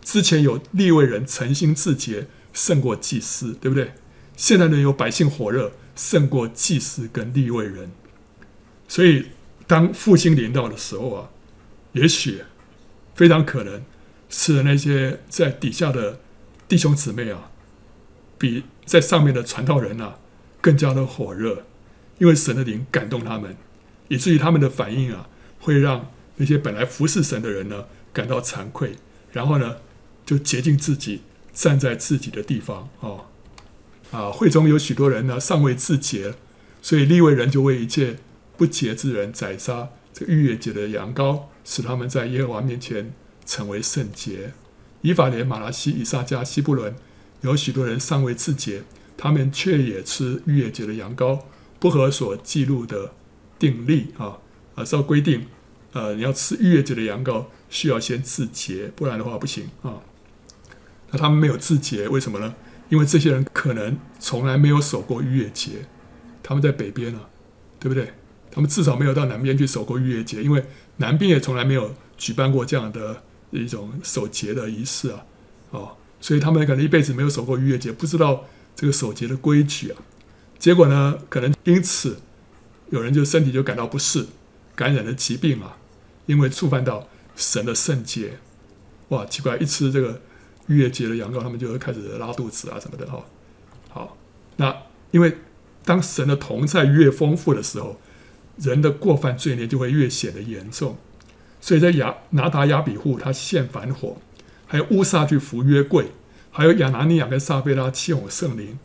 [0.06, 3.92] 之前有利位人诚心自洁，胜过祭司，对不对？
[4.36, 7.90] 现在呢，有百姓火热胜过祭司跟利位人，
[8.86, 9.26] 所以
[9.66, 11.30] 当复兴临到的时候啊，
[11.90, 12.44] 也许
[13.16, 13.82] 非常可能
[14.28, 16.20] 是那些在底下的
[16.68, 17.50] 弟兄姊妹啊，
[18.38, 20.20] 比在上面的传道人啊
[20.60, 21.66] 更加的火热，
[22.18, 23.56] 因为神的灵感动他们，
[24.06, 28.94] 以至于他们的反应啊，会让那些本来服侍神的人呢感到惭愧，
[29.32, 29.78] 然后呢
[30.26, 31.22] 就洁净自己，
[31.54, 33.24] 站在自己的地方啊。
[34.10, 36.34] 啊，会中有许多人呢，尚未自洁，
[36.82, 38.18] 所以利未人就为一切
[38.56, 43.12] 不洁之人宰杀这逾越节的羊羔，使他们在耶和华面前
[43.44, 44.52] 成为圣洁。
[45.02, 46.94] 以法莲、玛拿西、以萨迦、西布伦
[47.42, 48.82] 有许多人尚未自洁，
[49.16, 51.40] 他们却也吃逾越节的羊羔，
[51.78, 53.12] 不合所记录的
[53.58, 54.38] 定例啊
[54.74, 55.46] 啊，照规定，
[55.92, 60.00] 呃，你要吃逾越节的羊羔，需要先自洁，不然的话不行啊。
[61.16, 62.54] 他们没有自洁，为什么呢？
[62.88, 65.86] 因为这些人可能从来没有守过逾越节，
[66.42, 67.20] 他们在北边呢，
[67.80, 68.12] 对不对？
[68.50, 70.64] 他们至少没有到南边去守过逾越节，因为
[70.98, 75.24] 南边也从来没有举办过这样的一种守节的仪式啊，
[75.70, 78.44] 哦，所以他们可能一辈子没有守过逾越节，不知道
[78.76, 80.00] 这个守节的规矩啊。
[80.58, 82.18] 结果呢，可能因此
[82.90, 84.26] 有人就身体就感到不适，
[84.74, 85.76] 感染了疾病啊，
[86.26, 88.38] 因为触犯到神的圣洁。
[89.08, 90.22] 哇，奇怪，一吃这个。
[90.66, 93.24] 越节的羊羔，他们就会开始拉肚子啊什么的哈。
[93.88, 94.16] 好，
[94.56, 94.76] 那
[95.10, 95.38] 因为
[95.84, 98.00] 当神的同在越丰富的时候，
[98.58, 100.96] 人的过犯罪孽就会越显得严重。
[101.60, 104.18] 所以在亚拿达亚比户他献反火，
[104.66, 106.06] 还有乌撒去扶约柜，
[106.50, 108.78] 还有亚拿尼亚跟撒非拉欺哄圣灵，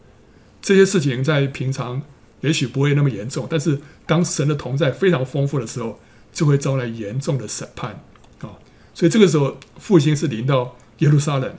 [0.62, 2.02] 这些事情在平常
[2.42, 6.00] 也许不会那么严重，但是当神的同在非常丰富的时候，
[6.32, 8.04] 就会招来严重的审判
[8.40, 8.58] 啊。
[8.94, 11.54] 所以这个时候复兴是临到耶路撒冷。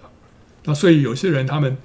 [0.64, 1.76] 那所以有些人他们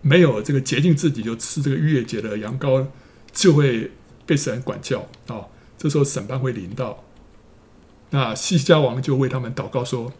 [0.00, 2.86] 没有这个洁净自己，就吃这个逾越节的羊羔，
[3.32, 3.90] 就会
[4.24, 7.04] 被神管教啊、这时候审判会临到。
[8.10, 10.12] 那西西家王就为他们祷告说：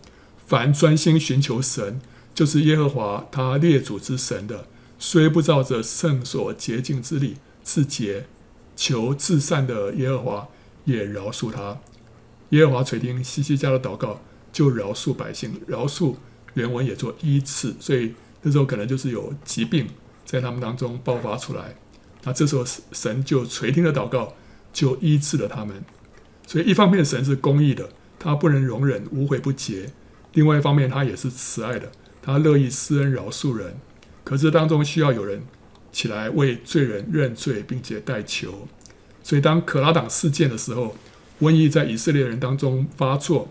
[0.46, 2.00] 凡专心寻求神，
[2.34, 4.66] 就是耶和华他列祖之神的，
[4.98, 8.26] 虽不照着圣所洁净之力自洁，
[8.74, 10.48] 求至善的耶和华
[10.84, 11.78] 也饶恕他。
[12.50, 14.20] 耶和华垂听西西家的祷告，
[14.52, 16.16] 就饶恕百姓，饶恕。
[16.56, 19.86] 原文也做医治，所以那时候可能就是有疾病
[20.24, 21.76] 在他们当中爆发出来，
[22.24, 24.34] 那这时候神就垂听了祷告，
[24.72, 25.84] 就医治了他们。
[26.46, 29.90] 所以一方面神是公义的，他不能容忍无悔不洁；
[30.32, 31.92] 另外一方面他也是慈爱的，
[32.22, 33.76] 他乐意施恩饶恕人。
[34.24, 35.42] 可是当中需要有人
[35.92, 38.66] 起来为罪人认罪，并且代求。
[39.22, 40.96] 所以当可拉党事件的时候，
[41.40, 43.48] 瘟疫在以色列人当中发作，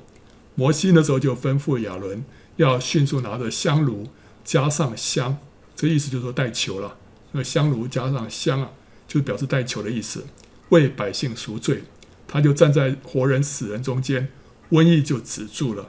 [0.55, 2.23] 摩西那时候就吩咐亚伦。
[2.57, 4.07] 要迅速拿着香炉，
[4.43, 5.37] 加上香，
[5.75, 6.97] 这意思就是说代求了。
[7.31, 8.71] 那香炉加上香啊，
[9.07, 10.25] 就表示代求的意思，
[10.69, 11.83] 为百姓赎罪。
[12.27, 14.29] 他就站在活人死人中间，
[14.71, 15.87] 瘟疫就止住了。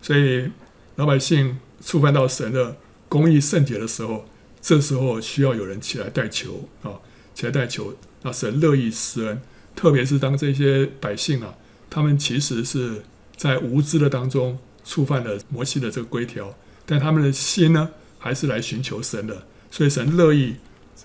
[0.00, 0.50] 所以
[0.96, 2.76] 老百姓触犯到神的
[3.08, 4.26] 公义圣洁的时候，
[4.60, 7.00] 这时候需要有人起来代求啊，
[7.34, 9.42] 起来代求，那神乐意施恩。
[9.74, 11.54] 特别是当这些百姓啊，
[11.88, 13.02] 他们其实是
[13.36, 16.54] 在无知的当中触犯了摩西的这个规条，
[16.86, 20.56] 但他们的心呢，还是来寻求神的，所以神乐意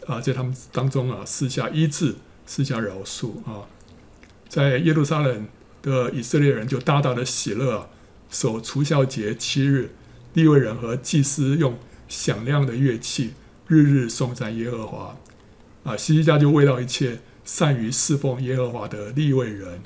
[0.08, 3.68] 啊，在他们当中啊，施下医治，施下饶恕啊。
[4.48, 5.48] 在耶路撒冷
[5.82, 7.90] 的以色列人就大大的喜乐啊，
[8.30, 9.92] 守除酵节七日，
[10.34, 13.34] 利未人和祭司用响亮的乐器，
[13.68, 15.18] 日日颂赞耶和华
[15.84, 15.98] 啊。
[15.98, 19.82] 西西家就为到一切善于侍奉耶和华的利未人，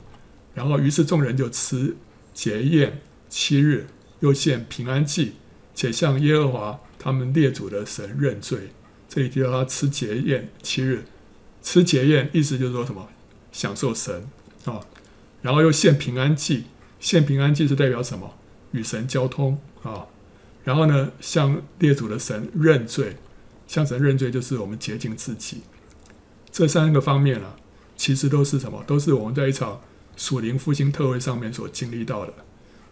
[0.54, 1.96] 然后于是众人就吃
[2.34, 3.88] 节宴七日，
[4.20, 5.34] 又献平安祭，
[5.74, 8.72] 且向耶和华他们列祖的神认罪。
[9.08, 11.06] 这里提到他吃节宴七日，
[11.62, 13.08] 吃节宴意思就是说什么？
[13.52, 14.28] 享受神
[14.66, 14.82] 啊，
[15.42, 16.66] 然后又献平安祭，
[17.00, 18.36] 献平安祭是代表什么？
[18.72, 20.06] 与神交通啊。
[20.64, 23.16] 然后呢，向列祖的神认罪，
[23.66, 25.62] 向神认罪就是我们洁净自己。
[26.52, 27.56] 这三个方面啊，
[27.96, 28.84] 其实都是什么？
[28.86, 29.82] 都是我们在一场
[30.16, 32.34] 属灵复兴特会上面所经历到的。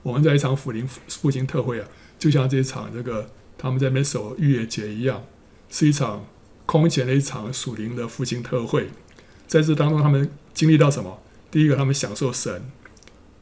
[0.07, 5.21] 我们在一场属灵复兴特会啊，就像这一场这个他们在那边守逾越节一样，
[5.69, 6.25] 是一场
[6.65, 8.87] 空前的一场属灵的复兴特会。
[9.47, 11.19] 在这当中，他们经历到什么？
[11.51, 12.71] 第一个，他们享受神，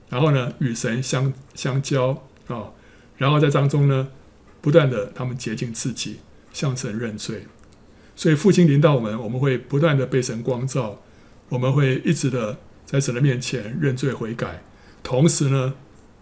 [0.10, 2.72] 然后呢，与神相相交啊、
[3.18, 4.08] 然后在当中呢，
[4.60, 6.18] 不断的他们洁净自己，
[6.52, 7.46] 向神认罪。
[8.16, 11.04] 所以复兴临到我们，我们会不断的被神光照，
[11.50, 14.64] 我们会一直的在神的面前认罪悔改。
[15.04, 15.76] 同时呢，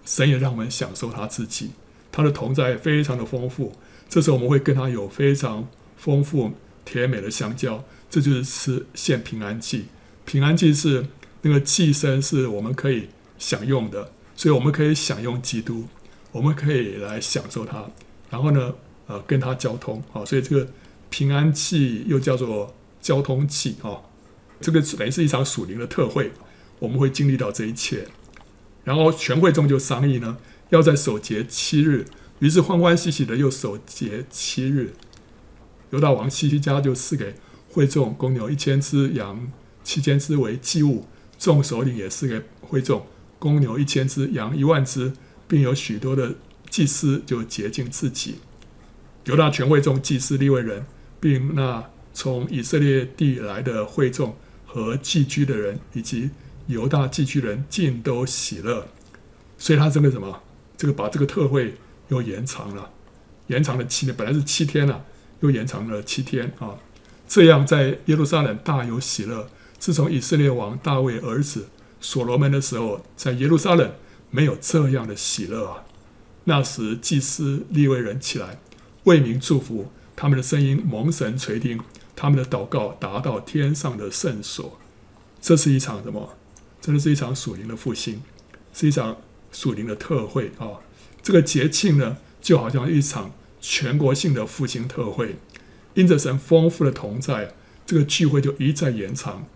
[0.06, 1.72] 神也让我们享受他自己，
[2.12, 3.74] 他的同在非常的丰富。
[4.10, 6.52] 这时候我们会跟他有非常丰富
[6.86, 9.86] 甜美的相交，这就是吃献平安祭。
[10.26, 11.06] 平安祭是
[11.42, 15.86] 那个祭牲，是我们可以享用的，所以我们可以享用基督，
[16.32, 17.86] 我们可以来享受他，
[18.30, 18.74] 然后呢，
[19.08, 20.68] 呃，跟他交通啊，所以这个。
[21.10, 24.02] 平安祭又叫做交通祭啊，
[24.60, 26.32] 这个等于是一场属灵的特会，
[26.80, 28.08] 我们会经历到这一切。
[28.84, 30.38] 然后全会众就商议呢，
[30.70, 32.06] 要在守节七日，
[32.40, 34.94] 于是欢欢喜喜的又守节七日。
[35.92, 37.36] 犹大王希西家就赐给
[37.70, 39.52] 会众公牛一千只，羊
[39.84, 43.06] 七千只为祭物，众首领也赐给会众
[43.40, 45.14] 公牛一千只，羊一万只，
[45.48, 46.36] 并有许多的
[46.70, 48.36] 祭司就洁净自己。
[49.26, 50.86] 犹大全会众祭司利未人。
[51.24, 56.30] 并那从以色列地来的会众和寄居的人，以及
[56.68, 58.88] 犹大寄居人，尽都喜乐。
[59.58, 60.42] 所以他这个什么，
[60.78, 61.76] 这个把这个特会
[62.10, 62.90] 又延长了，
[63.48, 65.06] 延长了七天，本来是七天了，
[65.42, 66.76] 又延长了七天啊。
[67.28, 69.50] 这样在耶路撒冷大有喜乐。
[69.80, 71.68] 自从以色列王大卫儿子
[72.00, 73.94] 所罗门的时候，在耶路撒冷
[74.30, 75.84] 没有这样的喜乐啊。
[76.46, 78.60] 那时祭司利未人起来
[79.04, 79.92] 为民祝福。
[80.16, 81.80] 他们的声音蒙神垂听，
[82.16, 84.78] 他们的祷告达到天上的圣所。
[85.42, 86.38] 这是一场什么？
[86.84, 88.22] 真的是一场属灵的复兴，
[88.74, 89.16] 是一场
[89.54, 90.84] 属灵的特会啊！
[91.22, 95.38] 这个节庆呢，就好像一场全国性的复兴特会。
[95.94, 97.54] 因着神丰富的同在，
[97.86, 99.48] 这个聚会就一再延长。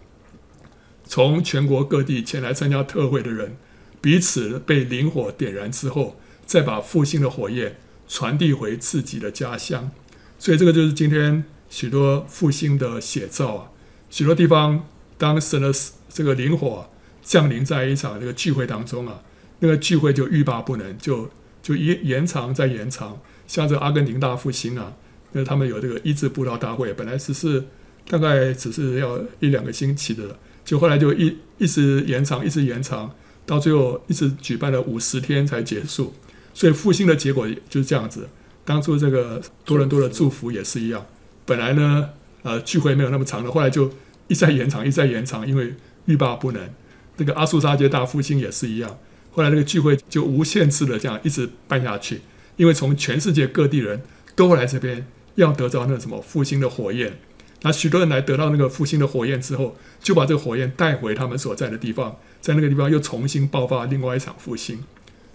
[1.04, 3.58] 从全国各地前来参加特会的人，
[4.00, 9.92] 彼此被灵火点燃之后，再把复兴的火焰传递回自己的家乡。
[10.40, 13.72] 所以这个就是今天许多复兴的写照啊！
[14.10, 14.88] 许多地方
[15.18, 15.74] 当神的
[16.08, 16.90] 这个灵火
[17.28, 19.22] 降临在一场这个聚会当中啊，
[19.60, 21.30] 那个聚会就欲罢不能，就
[21.62, 23.20] 就延延长再延长。
[23.46, 24.94] 像这阿根廷大复兴啊，
[25.34, 27.66] 那他们有这个医治布道大会，本来只是
[28.10, 33.14] 大概只是要一两个星期的，就后来就一一直延长，一直延长，
[33.46, 36.14] 到最后一直举办了五十天才结束。
[36.54, 38.30] 所以复兴的结果就是这样子。
[38.64, 41.06] 当初这个多伦多的祝福也是一样，
[41.46, 42.10] 本来呢，
[42.44, 43.92] 呃，聚会没有那么长的，后来就
[44.30, 45.76] 一再延长，一再延长，因为
[46.06, 46.70] 欲罢不能。
[47.18, 48.98] 那个阿苏沙街大复兴也是一样，
[49.32, 52.22] 后来那个聚会就无限制的这样一直办下去，
[52.56, 54.02] 因为从全世界各地人
[54.36, 55.06] 都来这边
[55.36, 57.20] 要得到那个什么复兴的火焰，
[57.62, 64.84] 那许多人来得到那个复兴的火焰之后，就把这个火焰带回他们所在的地方，在那个地方又重新爆发另外一场复兴。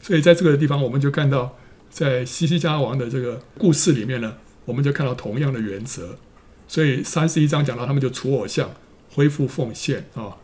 [0.00, 1.56] 所以在这个地方，我们就看到。
[1.92, 6.16] 在西西家王的这个故事里面呢，我们就看到同样的原则。
[6.66, 8.70] 所以三十一章讲到他们就除偶像，
[9.10, 10.38] 恢复奉献啊。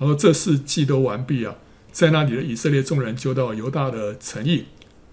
[0.00, 1.56] 他说这事既都完毕啊，
[1.92, 4.64] 在那里的以色列众人就到犹大的城邑，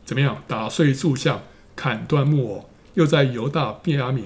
[0.06, 0.42] 怎么样？
[0.48, 1.44] 打碎柱像，
[1.76, 4.22] 砍断木偶，又在犹大、便雅悯、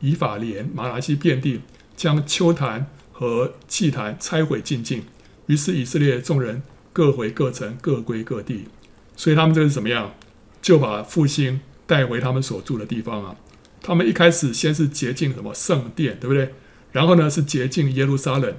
[0.00, 1.60] 以法莲、玛拿西遍地
[1.94, 5.04] 将丘坛和祭坛拆毁净尽，
[5.48, 6.62] 于是以色列众人
[6.94, 8.68] 各回各城，各归各地。
[9.14, 10.14] 所以他们这是怎么样？
[10.62, 13.36] 就把复兴带回他们所住的地方啊。
[13.82, 16.54] 他们一开始先是洁净什么圣殿，对不对？
[16.92, 18.56] 然后呢是洁净耶路撒冷，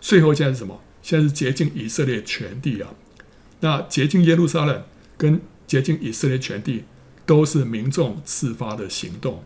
[0.00, 0.80] 最后现在是什么？
[1.02, 2.94] 现在是洁净以色列全地啊。
[3.60, 4.82] 那洁净耶路撒冷
[5.16, 6.84] 跟洁净以色列全地，
[7.26, 9.44] 都是民众自发的行动。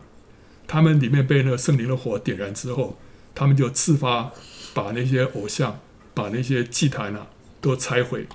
[0.67, 2.97] 他们里面被那个圣灵的火点燃之后，
[3.35, 4.31] 他们就自发
[4.73, 5.79] 把那些偶像、
[6.13, 7.27] 把那些祭坛啊
[7.61, 8.25] 都拆毁。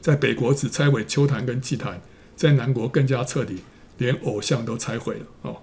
[0.00, 2.00] 在北国只拆毁丘坛跟祭坛，
[2.34, 3.58] 在南国更加彻底，
[3.98, 5.56] 连偶像都拆毁了哦，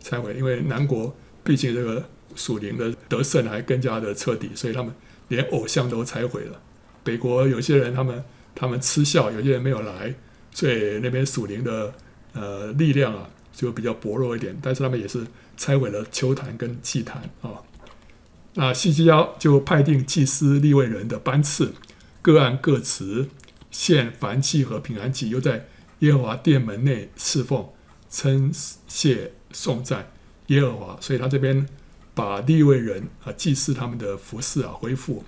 [0.00, 0.34] 拆毁。
[0.36, 2.04] 因为南国毕竟这个
[2.34, 4.92] 属灵的得胜还更加的彻底，所以他们
[5.28, 6.60] 连偶像都拆毁了。
[7.02, 8.24] 北国有些人他们
[8.54, 10.14] 他们嗤笑，有些人没有来，
[10.52, 11.94] 所以那边属灵的
[12.32, 13.30] 呃力量啊。
[13.56, 17.64] 就比较薄弱一点，但是他们也是拆毁了丘坛跟祭坛啊。
[18.52, 21.72] 那希西家就派定祭司立位人的班次，
[22.20, 23.30] 各按各职
[23.70, 25.68] 献燔祭和平安祭，又在
[26.00, 27.66] 耶和华殿门内侍奉，
[28.10, 28.52] 称
[28.86, 30.12] 谢颂赞
[30.48, 30.98] 耶和华。
[31.00, 31.66] 所以他这边
[32.16, 35.22] 把利未人啊祭司他们的服饰啊恢复。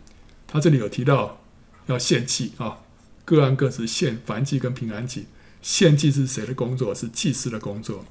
[0.47, 1.39] 他这里有提到
[1.87, 2.79] 要献祭啊，
[3.27, 5.27] 各按各自献燔祭跟平安祭。
[5.61, 6.95] 献祭是谁的工作？
[6.95, 8.05] 是祭司的工作。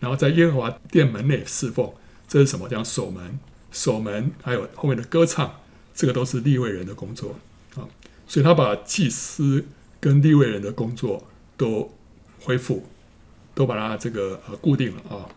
[0.00, 1.92] 然后在耶和华殿门内侍奉，
[2.26, 2.68] 这是什么？
[2.68, 3.38] 叫守门、
[3.70, 5.60] 守门，还有后面的歌唱，
[5.94, 7.36] 这个都是利未人的工作
[7.76, 7.86] 啊。
[8.26, 9.64] 所以他把祭司
[10.00, 11.94] 跟利未人的工作都
[12.40, 12.86] 恢复，
[13.54, 15.28] 都把它这个呃固定了啊。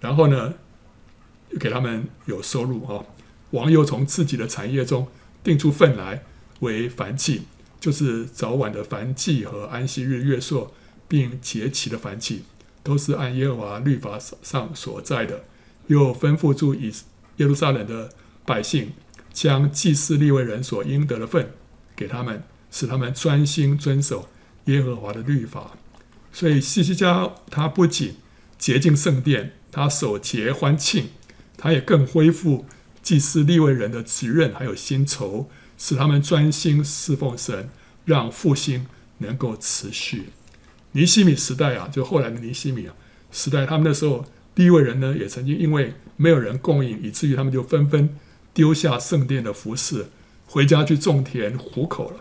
[0.00, 0.54] 然后呢，
[1.58, 3.04] 给他们有收入啊。
[3.50, 5.08] 王又从自己的产业中
[5.42, 6.24] 定出份来
[6.60, 7.42] 为燔祭，
[7.80, 10.74] 就是早晚的燔祭和安息日、月朔
[11.06, 12.44] 并节期的燔祭。
[12.84, 15.44] 都是按耶和华律法上所在的，
[15.88, 16.90] 又吩咐住以
[17.36, 18.10] 耶路撒冷的
[18.46, 18.92] 百姓，
[19.30, 21.52] 将祭祀立位人所应得的份
[21.94, 24.30] 给他们，使他们专心遵守
[24.66, 25.72] 耶和华的律法。
[26.32, 28.16] 所以西西家他不仅
[28.56, 31.10] 洁净圣殿，他守节欢庆，
[31.58, 32.64] 他也更恢复
[33.02, 37.68] 祭司立位人的职任还有薪酬，使他们专心侍奉神，
[38.06, 38.86] 让复兴
[39.18, 40.30] 能够持续。
[40.92, 42.94] 尼希米时代啊，就后来的尼希米啊
[43.30, 48.16] 时代，他们那时候立位人呢，也曾经因为没有人供应，以至于他们就纷纷
[48.54, 50.06] 丢下圣殿的服饰，
[50.46, 52.20] 回家去种田糊口了。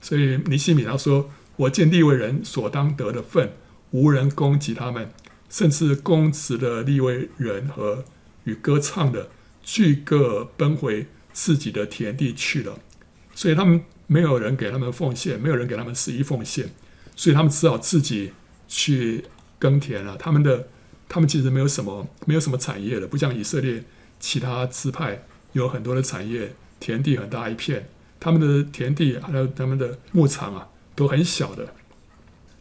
[0.00, 3.52] 所以尼希米他说：“我见立位人所当得的份，
[3.90, 5.12] 无人供给他们，
[5.48, 8.04] 甚至公职的立位人和
[8.44, 9.30] 与歌唱的，
[9.62, 12.78] 俱各奔回自己的田地去了。
[13.34, 16.70] 所以他们没有人给他们奉献，没有人给他们十一奉献。”
[17.16, 18.32] 所以他们只好自己
[18.66, 19.24] 去
[19.58, 20.16] 耕田了。
[20.16, 20.68] 他们的，
[21.06, 23.84] 他们其实没有什么，没有什么产业的，不像以色列
[24.18, 27.90] 其他支派有很多的产业，田地很大一片。
[28.18, 31.74] 他们的田地还有他们的牧场啊，都很小的。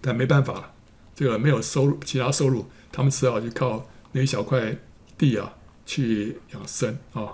[0.01, 0.73] 但没办法，
[1.15, 4.77] 这个没有收入，其他收入，他们只好去靠那一小块
[5.17, 5.53] 地啊
[5.89, 7.33] 去养生啊。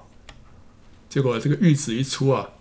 [1.09, 2.51] 结果这个谕旨一出啊，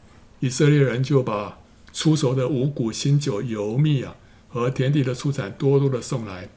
[0.41, 1.59] 以色列人就把
[1.93, 4.17] 出熟的五谷、新酒、油蜜啊。
[4.49, 6.49] 和田地的出产多多的送来，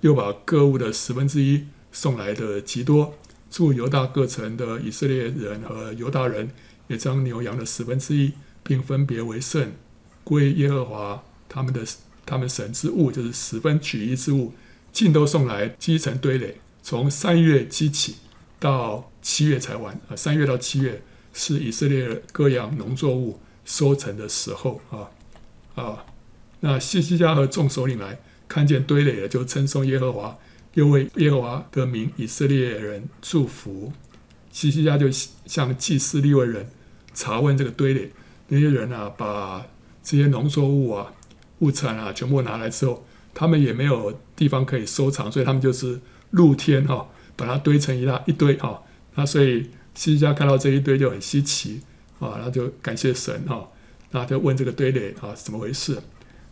[0.00, 3.14] 又把各物的十分之一送来的极多。
[3.48, 6.50] 住犹大各城的以色列人和犹大人
[6.88, 8.32] 也将牛羊的十分之一，
[8.64, 9.70] 并分别为圣，
[10.24, 11.86] 归耶和华他们的
[12.26, 14.52] 他们神之物，就是十分取一之物，
[14.90, 16.56] 尽都送来积成堆垒。
[16.82, 18.16] 从三月积起
[18.64, 21.02] 到七月才完啊，三月到七月
[21.34, 25.10] 是以色列各样农作物收成的时候啊
[25.74, 26.06] 啊。
[26.60, 30.38] 那西西家和众首领来看见堆垒了，就称颂耶和华，
[30.72, 33.92] 又为耶和华的名以色列人祝福。
[34.50, 35.10] 西西家就
[35.44, 36.70] 向祭司利未人
[37.12, 38.10] 查问这个堆垒，
[38.48, 39.66] 那些人啊，把
[40.02, 41.12] 这些农作物啊、
[41.58, 43.04] 物产啊全部拿来之后，
[43.34, 46.00] 他们也没有地方可以收藏，所以他们就是
[46.30, 47.06] 露天哈、
[47.36, 48.82] 把它堆成一大一堆哈、
[49.14, 51.80] 那所以西家看到这一堆就很稀奇
[52.18, 53.68] 啊，然后就感谢神哈，
[54.10, 56.00] 那就问这个堆垒啊，怎么回事？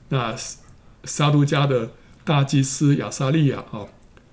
[0.09, 0.35] 那
[1.05, 1.91] 撒都家的
[2.25, 3.87] 大祭司亚撒利亚啊，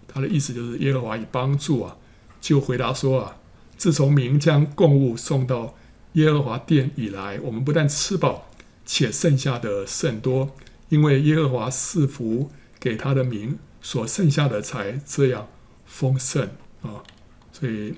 [0.08, 1.98] 他的意思就是耶和华以帮助啊，
[2.40, 3.38] 就回答说啊，
[3.78, 5.76] 自从民将供物送到
[6.14, 8.50] 耶和华殿以来，我们不但吃饱，
[8.86, 10.56] 且剩下的甚多，
[10.90, 15.48] 因为耶和华赐福给他的民，所剩下的才这样
[15.90, 16.48] 丰盛
[16.82, 17.04] 啊，
[17.52, 17.96] 所以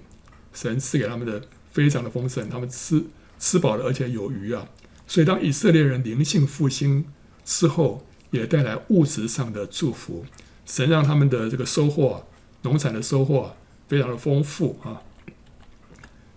[0.51, 1.39] 神赐给他们的
[1.71, 3.03] 非常的丰盛，他们吃
[3.37, 4.67] 吃饱了，而且有余啊，
[5.05, 7.05] 所以当以色列人灵性复兴。
[7.43, 10.23] 之后也带来物质上的祝福，
[10.63, 12.27] 神让他们的这个收获，
[12.61, 13.55] 农产的收获
[13.87, 15.01] 非常的丰富啊。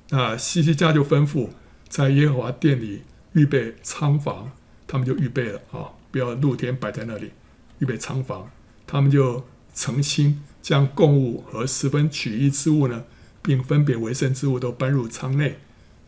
[0.09, 1.51] 那西西家就吩咐
[1.89, 3.03] 在耶和华殿里
[3.35, 4.51] 预备仓房，
[4.87, 7.31] 他们就预备了啊，不要露天摆在那里，
[7.81, 8.51] 预备仓房，
[8.87, 9.45] 他们就
[9.75, 13.05] 诚心将供物和十分取一之物呢，
[13.43, 15.59] 并分别为圣之物都搬入仓内。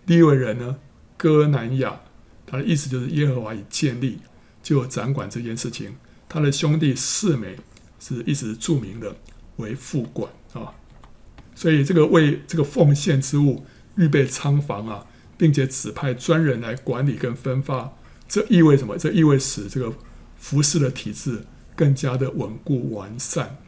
[0.07, 0.77] 利未人呢，
[1.17, 2.01] 哥南亚，
[2.47, 4.21] 他的意思就是耶和华已建立，
[4.63, 5.97] 就掌管这件事情。
[6.29, 7.57] 他的兄弟示每
[7.99, 9.17] 是一直著名的
[9.57, 10.73] 为副管啊，
[11.55, 13.65] 所以这个为这个奉献之物
[13.97, 15.07] 预备仓房啊，
[15.37, 17.93] 并且指派专人来管理跟分发，
[18.29, 18.97] 这意味什么？
[18.97, 19.93] 这意味使这个
[20.37, 21.45] 服事的体制
[21.77, 23.59] 更加的稳固完善。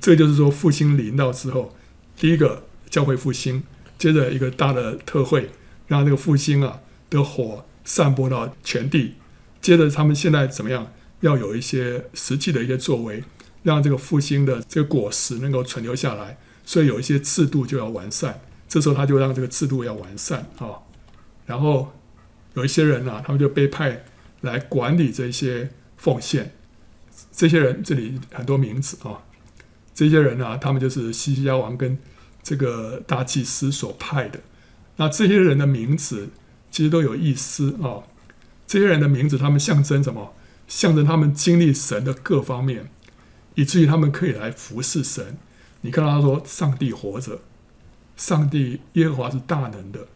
[0.00, 1.74] 这就是说，复兴临到之后，
[2.16, 3.62] 第一个教会复兴，
[3.96, 5.48] 接着一个大的特会，
[5.86, 9.14] 让这个复兴啊的火散播到全地，
[9.60, 10.92] 接着他们现在怎么样？
[11.20, 13.22] 要有一些实际的一些作为，
[13.62, 18.40] 让这个复兴的这个果实能够存留下来，所以有一些制度就要完善。
[18.68, 20.82] 这时候他就让这个制度要完善啊，
[21.46, 21.92] 然后
[22.54, 24.04] 有一些人啊，他们就被派
[24.40, 26.52] 来管理这些奉献。
[27.32, 29.24] 这些人这里很多名字啊，
[29.94, 31.98] 这些人啊，他们就是西西家王跟
[32.42, 34.38] 这个大祭司所派的。
[34.96, 36.28] 那这些人的名字
[36.70, 38.04] 其实都有意思啊，
[38.66, 40.34] 这些人的名字他们象征什么？
[40.68, 42.90] 象征他们经历神的各方面，
[43.56, 45.36] 以至于他们可以来服侍神。
[45.82, 47.40] 你看他说：“上帝活着，
[48.16, 50.06] 上帝耶和华是大能的，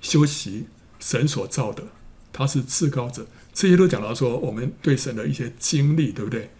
[0.00, 0.66] 休息
[0.98, 1.84] 神所造的，
[2.32, 3.26] 他是至高者。”
[3.58, 6.50] 这些都讲到说我们对神的一些经历，对不对？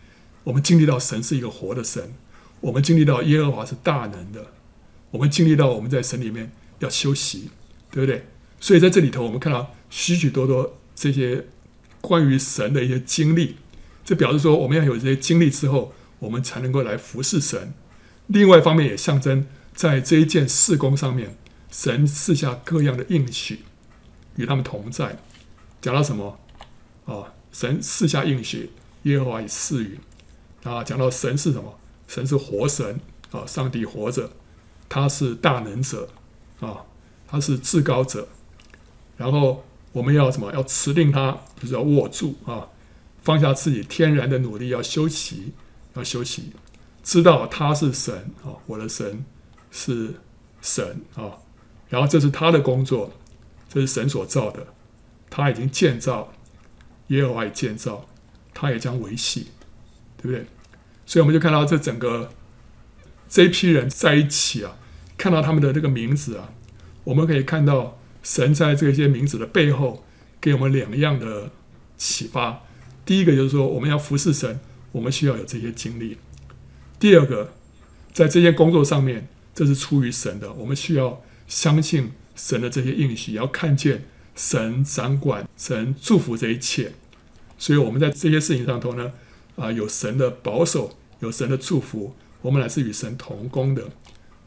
[0.43, 2.13] 我们经历到神是一个活的神，
[2.61, 4.53] 我们经历到耶和华是大能的，
[5.13, 7.51] 我们经历到我们在神里面要休息，
[7.93, 8.27] 对不对？
[8.59, 11.47] 所以在这里头，我们看到许许多多这些。
[12.01, 13.57] 关于神的一些经历，
[14.05, 17.75] 这表示说我们要有这些经历之后，我们才能够来服侍神。
[18.29, 19.45] 另外一方面也象征
[19.75, 21.37] 在这一件事工上面，
[21.73, 23.65] 神赐下各样的应许，
[24.37, 25.19] 与他们同在。
[25.83, 26.39] 讲到什么？
[27.09, 28.71] 啊，神四下应许，
[29.03, 29.99] 耶和华以赐予。
[30.63, 31.77] 啊，讲到神是什么？
[32.07, 33.01] 神是活神
[33.33, 34.31] 啊，上帝活着，
[34.89, 36.09] 他是大能者
[36.61, 36.85] 啊，
[37.27, 38.29] 他是至高者。
[39.17, 39.65] 然后。
[39.91, 40.53] 我们要什么？
[40.53, 42.69] 要持定他，就是要握住啊，
[43.23, 45.55] 放下自己天然的努力，要休息，
[45.95, 46.53] 要休息，
[47.03, 49.25] 知道他是神啊，我的神
[49.73, 50.15] 是
[50.61, 51.39] 神啊，
[51.89, 53.11] 然后这是他的工作，
[53.69, 54.65] 这是神所造的，
[55.31, 56.33] 他已经建造，
[57.09, 58.09] 耶和华也建造，
[58.55, 59.49] 他也将维系，
[60.17, 60.47] 对不对？
[61.05, 62.31] 所以我们就看到这整个
[63.29, 64.77] 这一批人在一起啊，
[65.17, 66.53] 看到他们的这个名字啊，
[67.05, 67.97] 我们可以看到。
[68.21, 70.05] 神在这些名字的背后，
[70.39, 71.51] 给我们两样的
[71.97, 72.63] 启发。
[73.07, 74.61] 第一个就是说，我们要服侍神，
[74.93, 76.17] 我们需要有这些经历；
[76.99, 77.55] 第二个，
[78.13, 84.05] 在这些工作上面，这是出于神的，我们需要相信神的这些应许，要看见
[84.35, 86.93] 神掌管、神祝福这一切。
[87.59, 89.13] 所以，我们在这些事情上头呢，
[89.57, 93.85] 啊，有神的保守，有神的祝福，我们乃是与神同工的。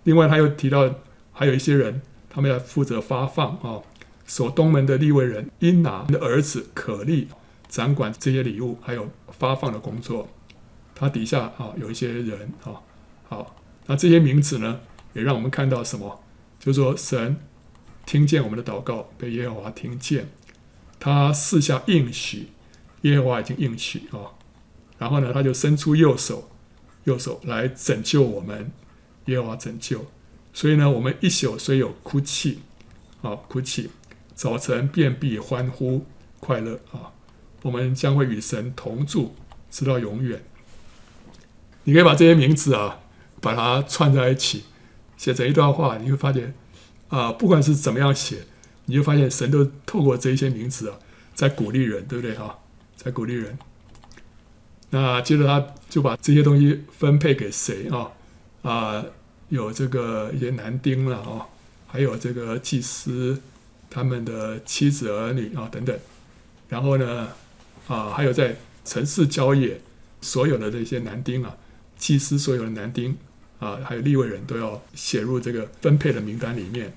[0.06, 0.96] 另外，他又提到
[1.32, 2.02] 还有一些人。
[2.34, 3.82] 他们要负责发放啊，
[4.26, 7.28] 守东门的利未人因拿的儿子可利
[7.68, 10.30] 掌管这些礼物，还有发放的工作。
[10.96, 12.80] 他底下啊有一些人啊，
[13.28, 13.58] 好，
[13.88, 14.80] 那这些名字呢，
[15.12, 16.24] 也让我们看到什么？
[16.58, 17.36] 就是说神
[18.06, 20.30] 听见我们的祷告，被耶和华听见，
[21.02, 22.48] 他四下应许，
[23.02, 24.34] 耶和华已经应许啊。
[24.98, 26.50] 然后呢，他就伸出右手，
[27.06, 28.72] 右手来拯救我们，
[29.26, 30.06] 耶和华拯救。
[30.54, 32.60] 所以呢，我们一宿虽有哭泣，
[33.22, 33.90] 啊，哭泣；
[34.36, 36.06] 早晨便必欢呼
[36.40, 37.14] 快乐啊！
[37.62, 39.36] 我们将会与神同住，
[39.70, 40.44] 直到永远。
[41.84, 43.00] 你可以把这些名字啊，
[43.40, 44.66] 把它串在一起，
[45.18, 46.54] 写成一段话，你会发现
[47.08, 48.46] 啊，不管是怎么样写，
[48.86, 51.00] 你就发现神都透过这些名字啊，
[51.34, 52.58] 在鼓励人，对不对啊？
[53.04, 53.58] 在鼓励人。
[54.92, 58.12] 那接着他就把这些东西分配给谁啊？
[58.62, 59.06] 啊？
[59.50, 61.46] 有这个一些男丁了啊，
[61.86, 63.42] 还有这个祭司
[63.90, 65.94] 他们的妻子儿女啊等等，
[66.70, 67.28] 然后呢
[67.90, 69.82] 啊，还有在城市郊野
[70.22, 71.58] 所有的这些男丁啊，
[71.98, 73.18] 祭司所有的男丁
[73.60, 76.94] 啊，还有立位人都要写入这个分配的名单里面。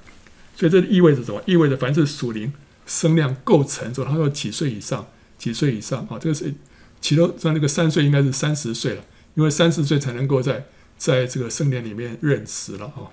[0.54, 1.42] 所以这意味着什么？
[1.46, 2.52] 意味着凡是属灵
[2.86, 6.54] 生量够成熟，他说几岁以上，几岁以上啊，这个是
[7.00, 9.04] 其中像那个三岁应该是三十岁了，
[9.34, 10.66] 因为三十岁才能够在。
[10.96, 13.10] 在这个圣殿里面认识了啊，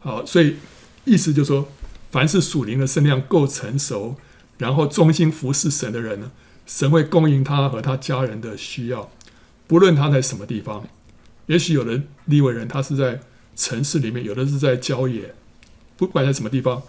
[0.00, 0.56] 好，所以
[1.04, 1.68] 意思就是说，
[2.10, 4.16] 凡是属灵的圣量够成熟，
[4.58, 6.32] 然后忠心服侍神的人呢，
[6.66, 9.12] 神会供应他和他家人的需要，
[9.68, 10.86] 不论他在什么地方。
[11.46, 13.20] 也许有的利未人他是在
[13.54, 15.32] 城市里面，有的是在郊野，
[15.96, 16.82] 不管在什么地方，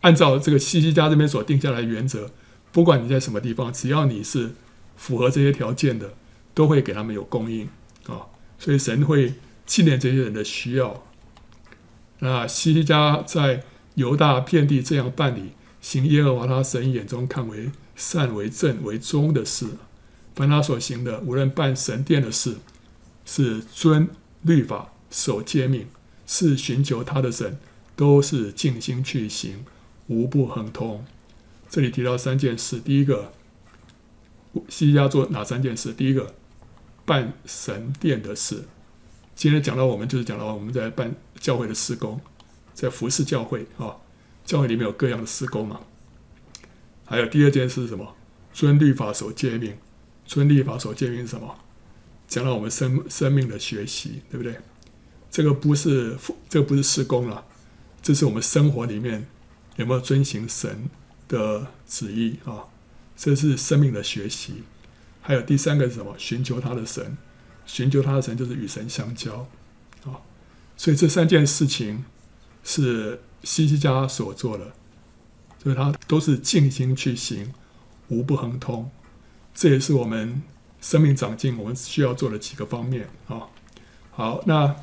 [0.00, 2.32] 按照这个西西家这边所定下来的原则，
[2.78, 4.52] 不管你在什么地方，只要你是
[4.96, 6.14] 符合这些条件的，
[6.54, 7.68] 都会给他们有供应
[8.06, 8.30] 啊。
[8.56, 9.34] 所以神会
[9.66, 11.02] 纪念这些人的需要。
[12.20, 13.64] 那西西家在
[13.96, 19.66] 犹大遍地这样办理，行耶和华他神眼中看为善、为正、为忠的事。
[20.36, 22.58] 凡他所行的，无论办神殿的事，
[23.26, 24.08] 是遵
[24.42, 25.88] 律法、守诫命，
[26.28, 27.58] 是寻求他的神，
[27.96, 29.64] 都是尽心去行，
[30.06, 31.04] 无不亨通。
[31.68, 33.32] 这里提到三件事：第一个，
[34.68, 35.92] 西家做哪三件事？
[35.92, 36.34] 第一个，
[37.04, 38.64] 办神殿的事。
[39.34, 42.20] 今天讲到我们，就是讲到我们在办教会的施工，
[42.72, 43.96] 在服侍教会啊，
[44.44, 45.80] 教会里面有各样的施工嘛。
[47.04, 48.16] 还有第二件事是什么？
[48.52, 49.76] 遵律法、守诫命。
[50.24, 51.54] 遵律法、守诫命是什么？
[52.26, 54.56] 讲到我们生生命的学习，对不对？
[55.30, 56.16] 这个不是
[56.48, 57.44] 这个不是施工了，
[58.02, 59.26] 这是我们生活里面
[59.76, 60.88] 有没有遵行神
[61.28, 62.64] 的旨意啊？
[63.16, 64.62] 这是生命的学习。
[65.20, 66.14] 还有第三个是什么？
[66.16, 67.18] 寻求他的神，
[67.66, 69.46] 寻求他的神就是与神相交
[70.04, 70.22] 啊。
[70.76, 72.04] 所以这三件事情
[72.64, 74.72] 是西西家所做的，
[75.62, 77.52] 所以他都是尽心去行，
[78.08, 78.90] 无不亨通。
[79.54, 80.40] 这也是我们
[80.80, 83.48] 生命长进我们需要做的几个方面啊。
[84.12, 84.74] 好，那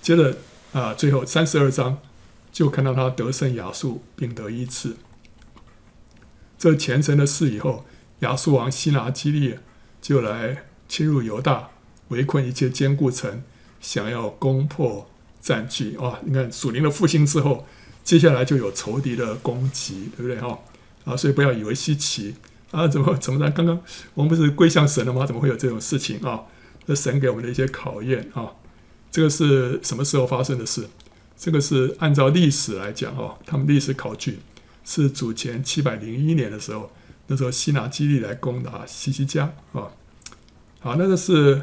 [0.00, 0.36] 接着
[0.72, 1.98] 啊，最后三十二章
[2.50, 4.96] 就看到他得胜亚述，并得医治。
[6.62, 7.84] 这前尘的事以后，
[8.20, 9.56] 亚述王西拿基立
[10.00, 11.70] 就来侵入犹大，
[12.10, 13.42] 围困一切坚固城，
[13.80, 15.10] 想要攻破
[15.40, 16.20] 占据啊。
[16.24, 17.66] 你看属灵的复兴之后，
[18.04, 20.56] 接下来就有仇敌的攻击，对不对哈？
[21.04, 22.36] 啊，所以不要以为稀奇。
[22.70, 23.50] 啊，怎么怎么的？
[23.50, 23.82] 刚刚
[24.14, 25.26] 我们不是归向神了吗？
[25.26, 26.42] 怎么会有这种事情啊？
[26.86, 28.52] 这神给我们的一些考验啊。
[29.10, 30.88] 这个是什么时候发生的事？
[31.36, 34.38] 这个是按照历史来讲哦，他们历史考据
[34.84, 36.90] 是主前七百零一年的时候，
[37.26, 39.88] 那时候西拿基立来攻打西西家啊。
[40.80, 41.62] 好，那个是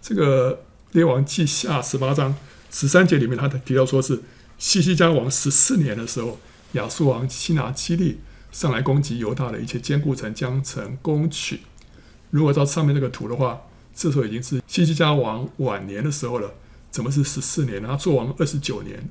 [0.00, 2.34] 这个列王记下十八章
[2.70, 4.22] 十三节里面，他提到说是
[4.58, 6.38] 西西家王十四年的时候，
[6.72, 8.18] 亚述王西拿基立。
[8.52, 11.60] 上来攻击犹大的一切坚固城，将城攻取。
[12.28, 13.62] 如果照上面这个图的话，
[13.94, 16.52] 这时候已经是西西家王晚年的时候了。
[16.90, 17.88] 怎么是十四年呢？
[17.88, 19.08] 他做王二十九年，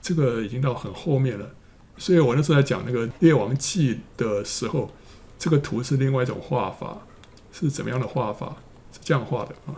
[0.00, 1.50] 这个已经到很后面了。
[1.98, 4.90] 所以我那时候在讲那个列王记的时候，
[5.38, 6.98] 这个图是另外一种画法，
[7.52, 8.56] 是怎么样的画法？
[8.92, 9.76] 是这样画的啊，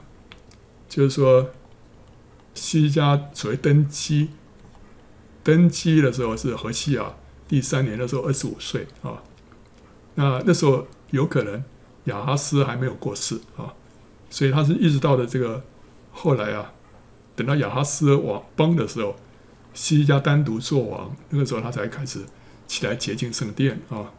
[0.89, 1.51] 就是说
[2.55, 4.31] 西家所谓登基，
[5.43, 7.15] 登基的时候是何西啊。
[7.49, 9.23] 第三年的时候，二十五岁啊，
[10.17, 11.65] 那那时候有可能
[12.05, 13.73] 亚哈斯还没有过世啊，
[14.29, 15.65] 所以他是一直到了这个
[16.13, 16.73] 后来啊，
[17.35, 19.17] 等到亚哈斯王崩的时候，
[19.79, 22.25] 西家单独做王，那个时候他才开始
[22.67, 24.13] 起来洁净圣殿啊。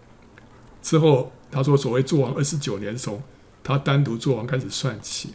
[0.82, 3.22] 之后他说，所谓做王二十九年，从
[3.62, 5.34] 他单独做王开始算起，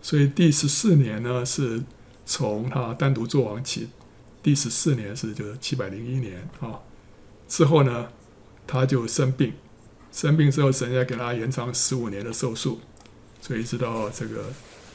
[0.00, 1.82] 所以第十四年呢是
[2.24, 3.90] 从他单独做王起，
[4.42, 6.80] 第十四年是就是七百零一年啊。
[7.46, 8.08] 之后呢，
[8.66, 9.52] 他就生病，
[10.10, 12.80] 生病之后，神要给他延长十五年的寿数，
[13.42, 14.46] 所以直到这个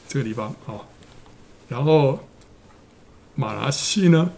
[0.08, 0.82] 这个地方啊。
[1.68, 2.18] 然后
[3.36, 4.32] 马拿西呢，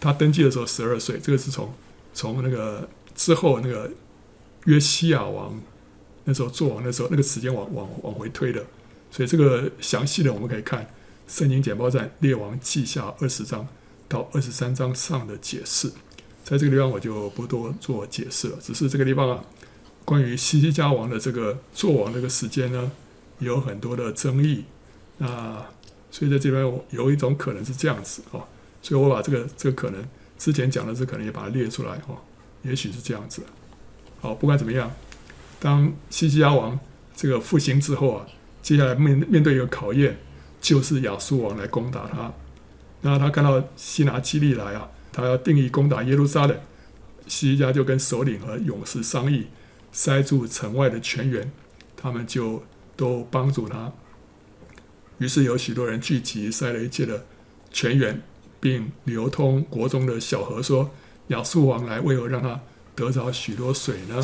[0.00, 1.72] 他登基的时候十二岁，这个是从
[2.14, 3.90] 从那个之后那个
[4.64, 5.60] 约西亚王
[6.24, 8.64] 那时候做王的时候，那个时间往往往回推的，
[9.10, 10.86] 所以这个详细的我们可以看
[11.26, 13.66] 圣经简报在列王记下二十章
[14.08, 15.90] 到二十三章上的解释。
[16.44, 19.44] 在这个地方我就不多做解释了，只是这个地方啊，
[20.04, 22.90] 关于西西家王的这个做王这个时间呢，
[23.38, 24.64] 有很多的争议。
[25.18, 25.66] 那，
[26.10, 28.40] 所以在这边有一种可能是这样子啊，
[28.88, 30.02] 所以我把这个这个可能
[30.38, 32.16] 之前讲的这可能也把它列出来哈，
[32.62, 33.42] 也许是这样子。
[34.18, 34.90] 好，不管怎么样，
[35.60, 36.80] 当西西家王
[37.14, 38.26] 这个复兴之后啊，
[38.62, 40.16] 接下来面面对一个考验，
[40.58, 42.32] 就是亚述王来攻打他，
[43.02, 44.88] 那他看到西拿基立来啊。
[45.12, 46.58] 他要定义攻打耶路撒冷，
[47.26, 49.48] 西西家就跟首领和勇士商议，
[49.92, 51.52] 塞住城外的泉源，
[51.94, 52.62] 他们就
[52.96, 53.92] 都帮助他。
[55.18, 57.26] 于是有许多人聚集，塞了一切的
[57.70, 58.22] 泉源，
[58.60, 60.90] 并流通国中的小河，说
[61.28, 62.60] ：“亚述王来，为何让他
[62.94, 64.20] 得着许多水呢？”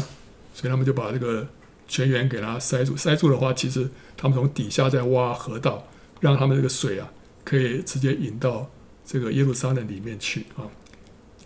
[0.54, 1.46] 所以他们就把这个
[1.88, 2.96] 泉源给他塞住。
[2.96, 5.86] 塞住的话，其实他们从底下在挖河道，
[6.20, 7.10] 让他们这个水啊，
[7.44, 8.70] 可以直接引到
[9.04, 10.70] 这个耶路撒冷里面去啊。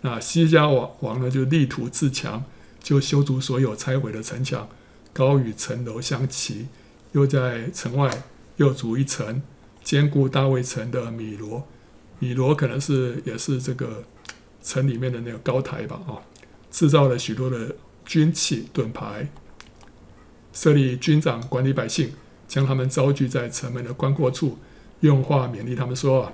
[0.01, 2.43] 那西西家王王呢，就力图自强，
[2.81, 4.69] 就修筑所有拆毁的城墙，
[5.11, 6.67] 高与城楼相齐，
[7.11, 8.23] 又在城外
[8.57, 9.41] 又筑一城，
[9.83, 11.67] 坚固大卫城的米罗。
[12.19, 14.03] 米罗可能是也是这个
[14.61, 16.19] 城里面的那个高台吧，啊，
[16.69, 19.29] 制造了许多的军器盾牌，
[20.53, 22.11] 设立军长管理百姓，
[22.47, 24.57] 将他们招聚在城门的宽阔处，
[24.99, 26.33] 用话勉励他们说：“啊，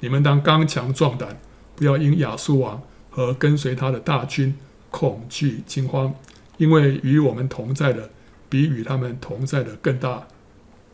[0.00, 1.40] 你们当刚强壮胆，
[1.74, 2.80] 不要因亚述王
[3.10, 4.54] 和跟随他的大军
[4.90, 6.14] 恐惧惊慌，
[6.58, 8.10] 因为与我们同在的
[8.48, 10.28] 比与他们同在的更大。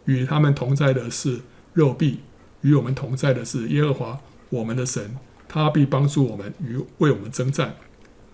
[0.07, 1.41] 与他们同在的是
[1.75, 2.21] 肉臂，
[2.63, 4.21] 与我们同在的是耶和华
[4.51, 5.17] 我们的神。”
[5.53, 7.75] 他必帮助我们与为我们征战，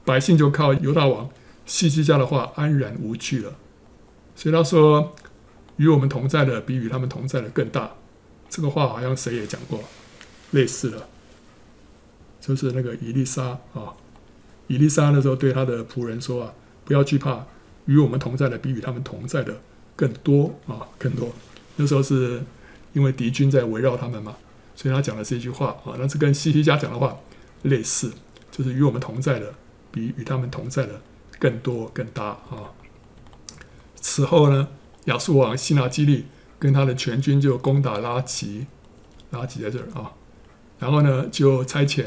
[0.04, 1.30] 百姓就靠犹大王
[1.64, 3.56] 希西家的话安然无惧了。
[4.34, 5.16] 所以他说
[5.78, 7.94] ：“与我们同在的比与他们同在的更大。”
[8.50, 9.80] 这个话好像谁也讲过
[10.50, 11.08] 类似的，
[12.38, 13.94] 就是那个以利沙啊。
[14.66, 16.52] 以利沙那时候对他的仆人说：“啊，
[16.84, 17.46] 不要惧怕，
[17.86, 19.58] 与我们同在的比与他们同在的
[19.96, 21.32] 更多啊，更多。”
[21.76, 22.42] 那时候是
[22.92, 24.36] 因为敌军在围绕他们嘛。
[24.76, 27.16] 所以他讲的这句话啊，那是跟希西家讲的话
[27.62, 28.12] 类似，
[28.50, 29.54] 就是与我们同在的
[29.90, 31.00] 比与他们同在的
[31.38, 32.70] 更多更大啊。
[33.96, 34.68] 此后呢，
[35.06, 36.26] 亚述王西拿基立
[36.58, 38.66] 跟他的全军就攻打拉吉，
[39.30, 40.12] 拉吉在这儿啊，
[40.78, 42.04] 然后呢就差遣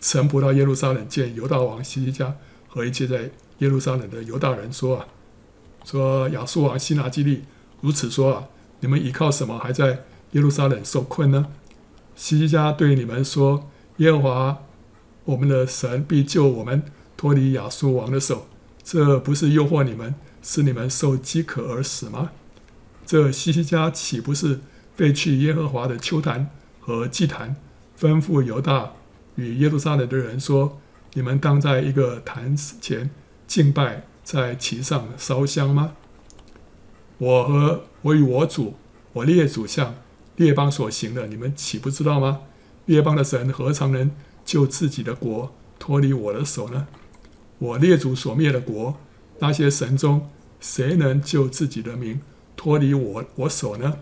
[0.00, 2.36] 臣仆到耶路撒冷见犹大王希西家
[2.68, 5.06] 和一切在耶路撒冷的犹大人说啊，
[5.84, 7.42] 说亚述王西拿基立
[7.80, 8.48] 如此说啊，
[8.78, 11.48] 你们依靠什么还在耶路撒冷受困呢？
[12.14, 14.62] 西西家对你们说：“耶和华
[15.24, 16.82] 我们的神必救我们
[17.16, 18.46] 脱离亚述王的手。
[18.84, 22.32] 这不是诱惑你们，使你们受饥渴而死吗？
[23.06, 24.60] 这西西家岂不是
[24.94, 26.50] 废去耶和华的丘坛
[26.80, 27.56] 和祭坛，
[27.98, 28.92] 吩咐犹大
[29.36, 30.80] 与耶路撒冷的人说：
[31.14, 33.10] 你们当在一个坛前
[33.46, 35.92] 敬拜，在其上烧香吗？
[37.18, 38.74] 我和我与我主，
[39.14, 39.94] 我列祖像。”
[40.36, 42.40] 列邦所行的，你们岂不知道吗？
[42.86, 44.10] 列邦的神何尝能
[44.44, 46.88] 救自己的国脱离我的手呢？
[47.58, 48.98] 我列祖所灭的国，
[49.38, 50.30] 那些神中
[50.60, 52.20] 谁能救自己的民
[52.56, 53.98] 脱离我我手呢？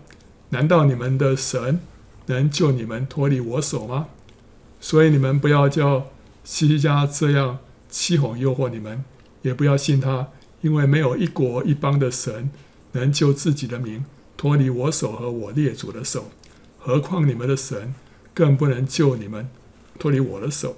[0.49, 1.79] 难道你们的神
[2.25, 4.07] 能救你们脱离我手吗？
[4.79, 6.07] 所以你们不要叫
[6.43, 7.59] 希西家这样
[7.89, 9.03] 欺哄诱惑你们，
[9.43, 10.29] 也不要信他，
[10.61, 12.49] 因为没有一国一邦的神
[12.93, 14.03] 能救自己的民。
[14.41, 16.31] 脱离我手和我列祖的手，
[16.79, 17.93] 何况你们的神
[18.33, 19.47] 更不能救你们
[19.99, 20.77] 脱离我的手。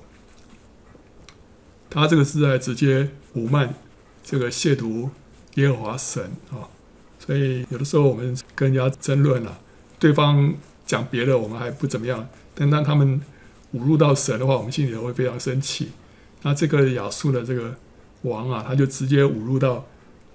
[1.90, 3.74] 他这个是在直接侮慢
[4.22, 5.10] 这个亵渎
[5.54, 6.68] 耶和华神啊，
[7.18, 9.62] 所以有的时候我们跟人家争论了，
[9.98, 10.54] 对方
[10.86, 13.22] 讲别的我们还不怎么样，但当他们
[13.76, 15.92] 侮辱到神的话，我们心里头会非常生气。
[16.42, 17.74] 那这个亚述的这个
[18.24, 19.86] 王啊，他就直接侮辱到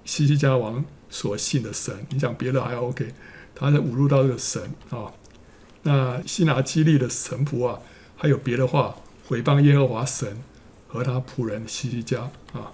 [0.06, 0.82] 西西家王。
[1.10, 3.14] 所信的神，你讲别的还 OK，
[3.54, 5.12] 他在侮辱到这个神啊。
[5.82, 7.78] 那西拿基立的臣仆啊，
[8.16, 8.96] 还有别的话
[9.26, 10.42] 毁谤耶和华神
[10.88, 12.72] 和他仆人希西家啊。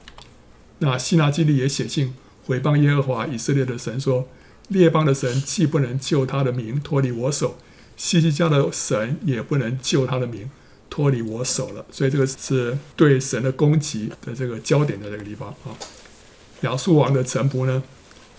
[0.79, 2.15] 那西拿基立也写信
[2.47, 4.29] 毁谤耶和华以色列的神说，
[4.69, 7.57] 列邦的神既不能救他的名脱离我手，
[7.97, 10.51] 希西家的神也不能救他的名
[10.91, 11.85] 脱离我手了。
[11.91, 15.77] 所以这个是对神的攻击的这个焦点在这个地方啊。
[16.63, 17.83] 亚述王的臣仆呢，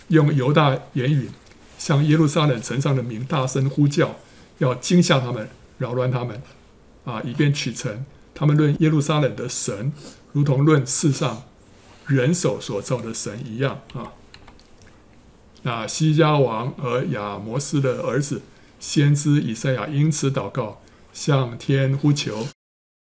[0.09, 1.29] 用犹大言语
[1.77, 4.15] 向耶路撒冷城上的民大声呼叫，
[4.59, 6.41] 要惊吓他们，扰乱他们，
[7.03, 8.05] 啊，以便取城。
[8.33, 9.93] 他们论耶路撒冷的神，
[10.33, 11.43] 如同论世上
[12.05, 14.13] 人手所造的神一样啊。
[15.63, 18.41] 那西家王和亚摩斯的儿子
[18.79, 20.81] 先知以赛亚因此祷告，
[21.13, 22.47] 向天呼求，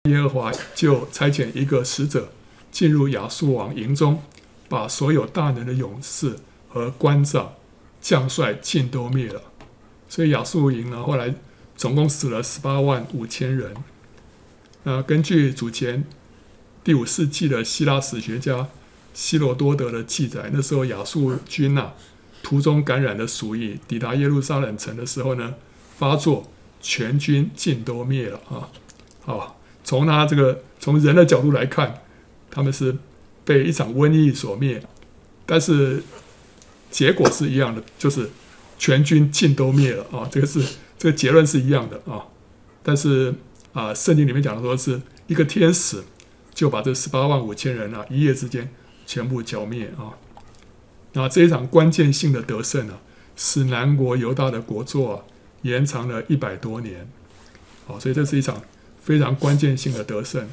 [0.08, 2.30] 耶和华就差遣一个使者
[2.70, 4.22] 进入亚述王营中，
[4.68, 6.36] 把所有大能的勇士。
[6.74, 7.54] 和官长、
[8.00, 9.40] 将帅尽都灭了，
[10.08, 11.32] 所以亚述营呢，后来
[11.76, 13.72] 总共死了十八万五千人。
[14.82, 16.04] 那根据祖前
[16.82, 18.66] 第五世纪的希腊史学家
[19.14, 21.94] 希罗多德的记载，那时候亚述军呐、啊，
[22.42, 25.54] 途中感染了鼠疫，抵达耶路撒冷城的时候呢，
[25.96, 26.50] 发作，
[26.82, 28.68] 全军尽都灭了啊！
[29.22, 32.02] 好，从他这个从人的角度来看，
[32.50, 32.96] 他们是
[33.44, 34.82] 被一场瘟疫所灭，
[35.46, 36.02] 但是。
[36.94, 38.30] 结果是一样的，就是
[38.78, 40.28] 全军尽都灭了啊！
[40.30, 40.64] 这个是
[40.96, 42.22] 这个结论是一样的啊。
[42.84, 43.34] 但是
[43.72, 46.04] 啊，圣经里面讲的说是一个天使
[46.54, 48.70] 就把这十八万五千人啊，一夜之间
[49.08, 50.14] 全部剿灭啊。
[51.14, 53.00] 那这一场关键性的得胜啊，
[53.34, 55.24] 使南国犹大的国祚啊
[55.62, 57.08] 延长了一百多年。
[57.88, 58.62] 好，所以这是一场
[59.02, 60.48] 非常关键性的得胜，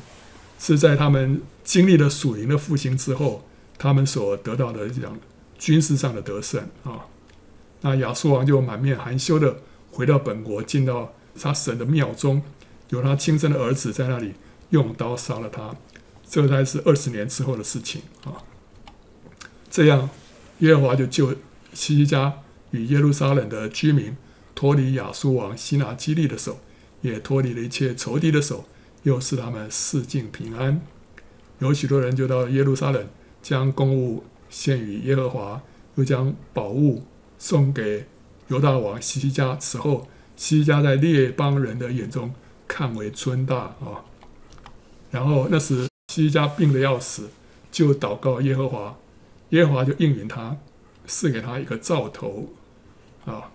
[0.57, 5.15] 是在他们经历了属灵的复兴之后，他们所得到的这样。
[5.62, 7.05] 军事上的得胜啊，
[7.82, 9.57] 那亚述王就满面含羞的
[9.91, 12.41] 回到本国，进到他神的庙中，
[12.89, 14.34] 有他亲生的儿子在那里
[14.72, 15.76] 用刀杀了他，
[16.28, 18.41] 这个才是二十年之后的事情啊。
[19.70, 20.09] 这样，
[20.59, 21.32] 耶和华就救
[21.74, 22.39] 西西家
[22.72, 24.18] 与耶路撒冷的居民
[24.55, 26.59] 脱离亚述王西拿基立的手，
[27.01, 28.66] 也脱离了一切仇敌的手，
[29.03, 30.82] 又使他们四境平安。
[31.59, 33.07] 有许多人就到耶路撒冷，
[33.43, 35.60] 将公务献与耶和华，
[35.95, 37.04] 又将宝物
[37.39, 38.06] 送给
[38.49, 39.56] 犹大王希西家。
[39.56, 42.32] 此后，希西家在列邦人的眼中
[42.68, 44.06] 看为尊大啊。
[45.10, 47.30] 然后那时希西家病得要死，
[47.72, 48.95] 就祷告耶和华，
[49.49, 50.58] 耶和华就应允他，
[51.08, 52.49] 赐给他一个兆头
[53.26, 53.49] 啊，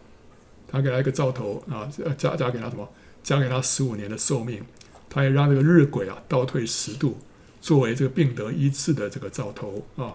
[0.67, 1.89] 他给他一个兆头啊，
[2.19, 2.89] 加加给他什么？
[3.23, 4.63] 加给他十五年的寿命。
[5.09, 7.19] 他也让这个日晷啊倒退十度，
[7.61, 10.13] 作为这个病得医治的这个兆头啊。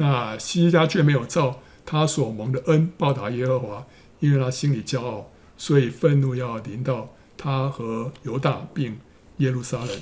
[0.00, 3.84] 那希西家却没有照他所蒙的恩报答耶和华，
[4.20, 9.00] 因为他心里骄傲，所以愤怒要临到他和犹大并
[9.38, 10.00] 耶路撒冷。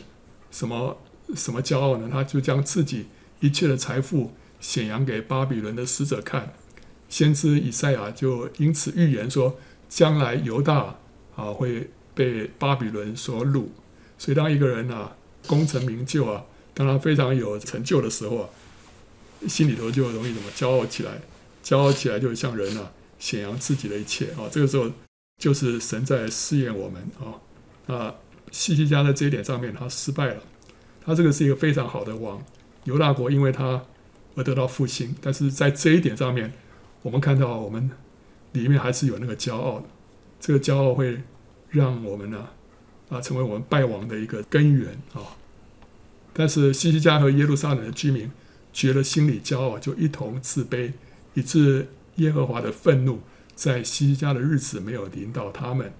[0.50, 0.98] 什么
[1.34, 2.10] 什么骄傲呢？
[2.12, 3.06] 他就将自己
[3.40, 6.52] 一切的财富显扬给巴比伦的使者看。
[7.08, 9.56] 先知以赛亚就因此预言说，
[9.88, 10.96] 将来犹大
[11.36, 13.64] 啊会被巴比伦所掳。
[14.18, 15.16] 所以当一个人啊
[15.46, 16.44] 功成名就啊，
[16.74, 18.48] 当他非常有成就的时候啊，
[19.48, 21.20] 心里头就容易怎么骄傲起来？
[21.62, 24.48] 骄傲起来就像人啊显扬自己的一切啊。
[24.50, 24.90] 这个时候
[25.38, 27.94] 就是神在试验我们啊。
[27.94, 28.14] 啊，
[28.50, 30.42] 西西家在这一点上面他失败了。
[31.04, 32.42] 他这个是一个非常好的王，
[32.84, 33.84] 犹大国因为他
[34.34, 36.52] 而得到复兴，但是在这一点上面，
[37.02, 37.90] 我们看到我们
[38.52, 39.86] 里面还是有那个骄傲的。
[40.40, 41.22] 这个骄傲会
[41.70, 42.48] 让我们呢
[43.08, 45.36] 啊成为我们败亡的一个根源啊。
[46.32, 48.30] 但是西西家和耶路撒冷的居民
[48.76, 50.92] 觉得心里骄傲，就一同自卑，
[51.32, 53.22] 以致耶和华的愤怒
[53.54, 55.90] 在西家的日子没有临到他们。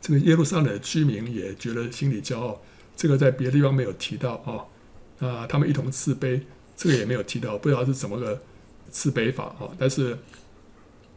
[0.00, 2.62] 这个耶路撒冷的居民也觉得心里骄傲。
[2.96, 6.40] 这个在别的地方没有提到啊，啊，他们一同自卑，
[6.74, 8.40] 这个也没有提到，不知道是怎么个
[8.90, 9.68] 自卑法啊。
[9.78, 10.16] 但是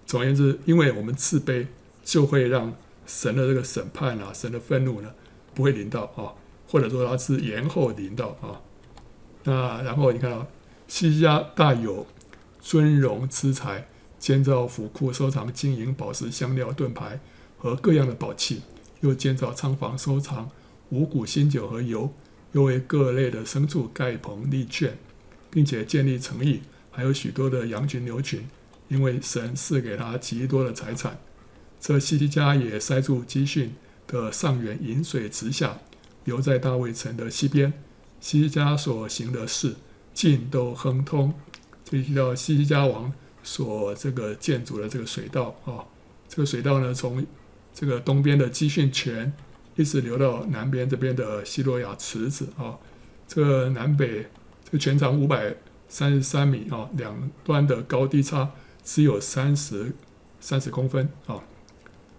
[0.06, 1.68] 总而言之，因为我们自卑，
[2.04, 2.74] 就会让
[3.08, 5.10] 神的这个审判啊，神的愤怒呢，
[5.56, 6.36] 不会临到啊，
[6.68, 8.60] 或者说他是延后临到啊。
[9.44, 10.48] 那然后你看啊，
[10.88, 12.06] 希西家大有
[12.62, 13.88] 尊荣之财，
[14.20, 17.20] 建造府库，收藏金银宝石、香料、盾牌
[17.58, 18.62] 和各样的宝器，
[19.00, 20.50] 又建造仓房，收藏。
[20.90, 22.14] 五谷、新酒和油，
[22.52, 24.98] 又为各类的牲畜盖棚立圈，
[25.50, 26.60] 并且建立城邑，
[26.92, 28.46] 还有许多的羊群、牛群，
[28.90, 31.18] 因为神赐给他极多的财产。
[31.80, 33.74] 这西家也塞住基训
[34.06, 35.80] 的上源，引水直下，
[36.26, 37.72] 留在大卫城的西边。
[38.22, 39.76] 西家所行的事，
[40.14, 41.34] 尽都亨通。
[41.84, 43.12] 这提到西家王
[43.44, 45.84] 所这个建筑的这个水道啊，
[46.30, 47.26] 这个水道呢，从
[47.74, 49.34] 这个东边的基训泉。
[49.78, 52.78] 一直流到南边这边的西罗亚池子啊，
[53.26, 54.28] 这个南北
[54.66, 55.56] 这个全长五百
[55.88, 58.52] 三十三米啊，两端的高低差
[58.84, 59.94] 只有三十
[60.42, 61.42] 三十公分啊，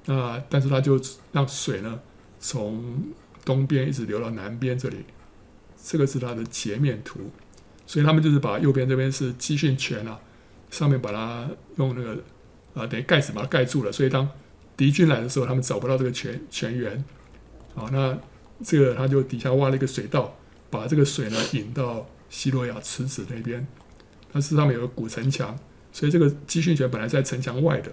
[0.06, 0.98] 那但是它就
[1.30, 2.00] 让水呢
[2.40, 3.04] 从
[3.44, 5.04] 东边一直流到南边这里，
[5.84, 7.30] 这个是它的截面图，
[7.86, 10.20] 所以他们就是把右边这边是基训泉啊，
[10.70, 12.22] 上面把它用那个
[12.74, 14.28] 啊等于盖子把它盖住了，所以当
[14.76, 17.04] 敌军来的时候，他们找不到这个泉泉源。
[17.74, 18.16] 好，那
[18.62, 20.36] 这个他就底下挖了一个水道，
[20.70, 23.66] 把这个水呢引到西洛亚池子那边。
[24.32, 25.58] 它是上面有个古城墙，
[25.92, 27.92] 所以这个基训泉本来在城墙外的，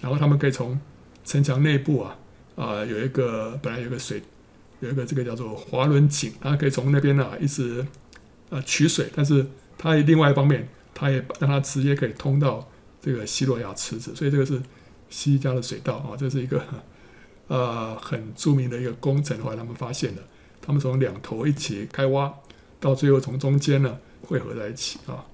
[0.00, 0.80] 然后他们可以从
[1.24, 2.16] 城墙内部啊
[2.56, 4.22] 啊、有一个本来有个水，
[4.80, 7.86] 有一个这个叫做滑轮井，它可以从那边呢一直
[8.50, 9.46] 呃取水，但是
[9.76, 12.68] 它另外一方面，它也让它直接可以通到
[13.00, 14.58] 这个西罗亚池子，所以这个是
[15.08, 16.62] 希西家的水道啊，这是一个。
[17.48, 20.22] 呃，很著名的一个工程，后来他们发现了，
[20.60, 22.34] 他们从两头一起开挖，
[22.80, 25.24] 到最后从中间呢汇合在一起啊。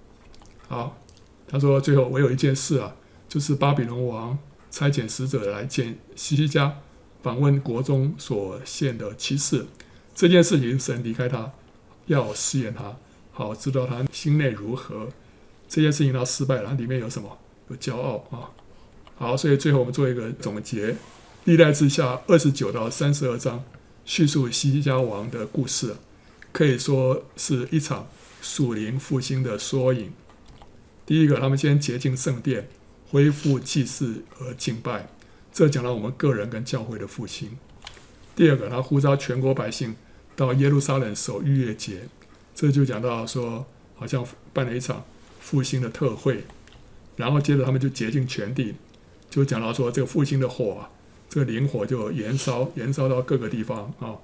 [0.69, 0.99] 好，
[1.49, 2.95] 他说最后我有一件事啊，
[3.31, 4.39] 就是巴比伦王
[4.71, 6.81] 差遣使者来见西西家，
[7.23, 9.67] 访问国中所献的妻室。
[10.15, 11.51] 这件事情神离开他，
[12.07, 12.97] 要试验他，
[13.31, 15.09] 好知道他心内如何。
[15.69, 17.39] 这件事情他失败了，里面有什么？
[17.69, 18.51] 有骄傲啊。
[19.17, 20.97] 好，所以最后我们做一个总结。
[21.45, 23.65] 历代之下二十九到三十二章
[24.05, 25.97] 叙述西家王的故事，
[26.53, 28.07] 可以说是一场
[28.41, 30.13] 属灵复兴的缩影。
[31.05, 32.69] 第一个，他们先洁净圣殿，
[33.11, 35.09] 恢复祭祀和敬拜，
[35.53, 37.59] 这讲到我们个人跟教会的复兴。
[38.35, 39.95] 第二个，他呼召全国百姓
[40.35, 42.09] 到耶路撒冷守逾越节，
[42.55, 45.05] 这就讲到说，好像办了一场
[45.41, 46.45] 复兴的特会。
[47.17, 48.75] 然后接着他们就竭尽全地，
[49.29, 50.89] 就讲到说这个复兴的火。
[51.29, 54.17] 这个灵火就燃烧，燃烧到各个地方啊，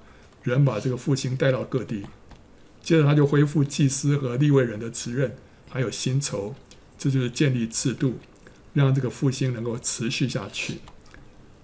[0.43, 2.05] 人把这个复兴带到各地。
[2.81, 5.35] 接着他就恢复祭司和立位人的职任，
[5.69, 6.55] 还有薪酬，
[6.97, 8.17] 这就是建立制度，
[8.73, 10.79] 让这个复兴能够持续下去。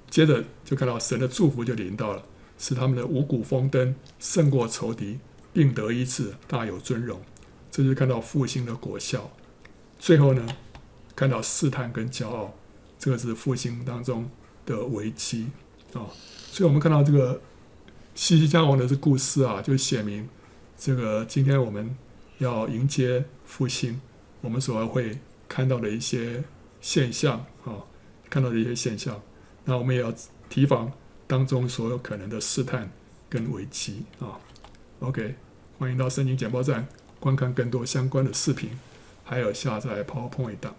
[0.09, 2.23] 接着就看到神的祝福就临到了，
[2.57, 5.19] 使他们的五谷丰登，胜过仇敌，
[5.51, 7.21] 并得医治，大有尊荣。
[7.71, 9.29] 这就是看到复兴的果效。
[9.99, 10.47] 最后呢，
[11.15, 12.53] 看到试探跟骄傲，
[12.97, 14.29] 这个是复兴当中
[14.65, 15.47] 的危机
[15.93, 16.07] 啊。
[16.51, 17.41] 所以我们看到这个
[18.13, 20.29] 西西家王的这故事啊，就写明。
[20.77, 21.95] 这个今天我们
[22.37, 23.99] 要迎接复兴，
[24.41, 26.43] 我们所会看到的一些
[26.79, 27.83] 现象啊，
[28.29, 29.21] 看到的一些现象，
[29.65, 30.13] 那我们也要
[30.49, 30.91] 提防
[31.27, 32.89] 当中所有可能的试探
[33.27, 34.39] 跟危机啊。
[34.99, 35.35] OK，
[35.77, 36.87] 欢迎到圣经简报站
[37.19, 38.69] 观看更多相关的视频，
[39.23, 40.75] 还有下载 PowerPoint 档。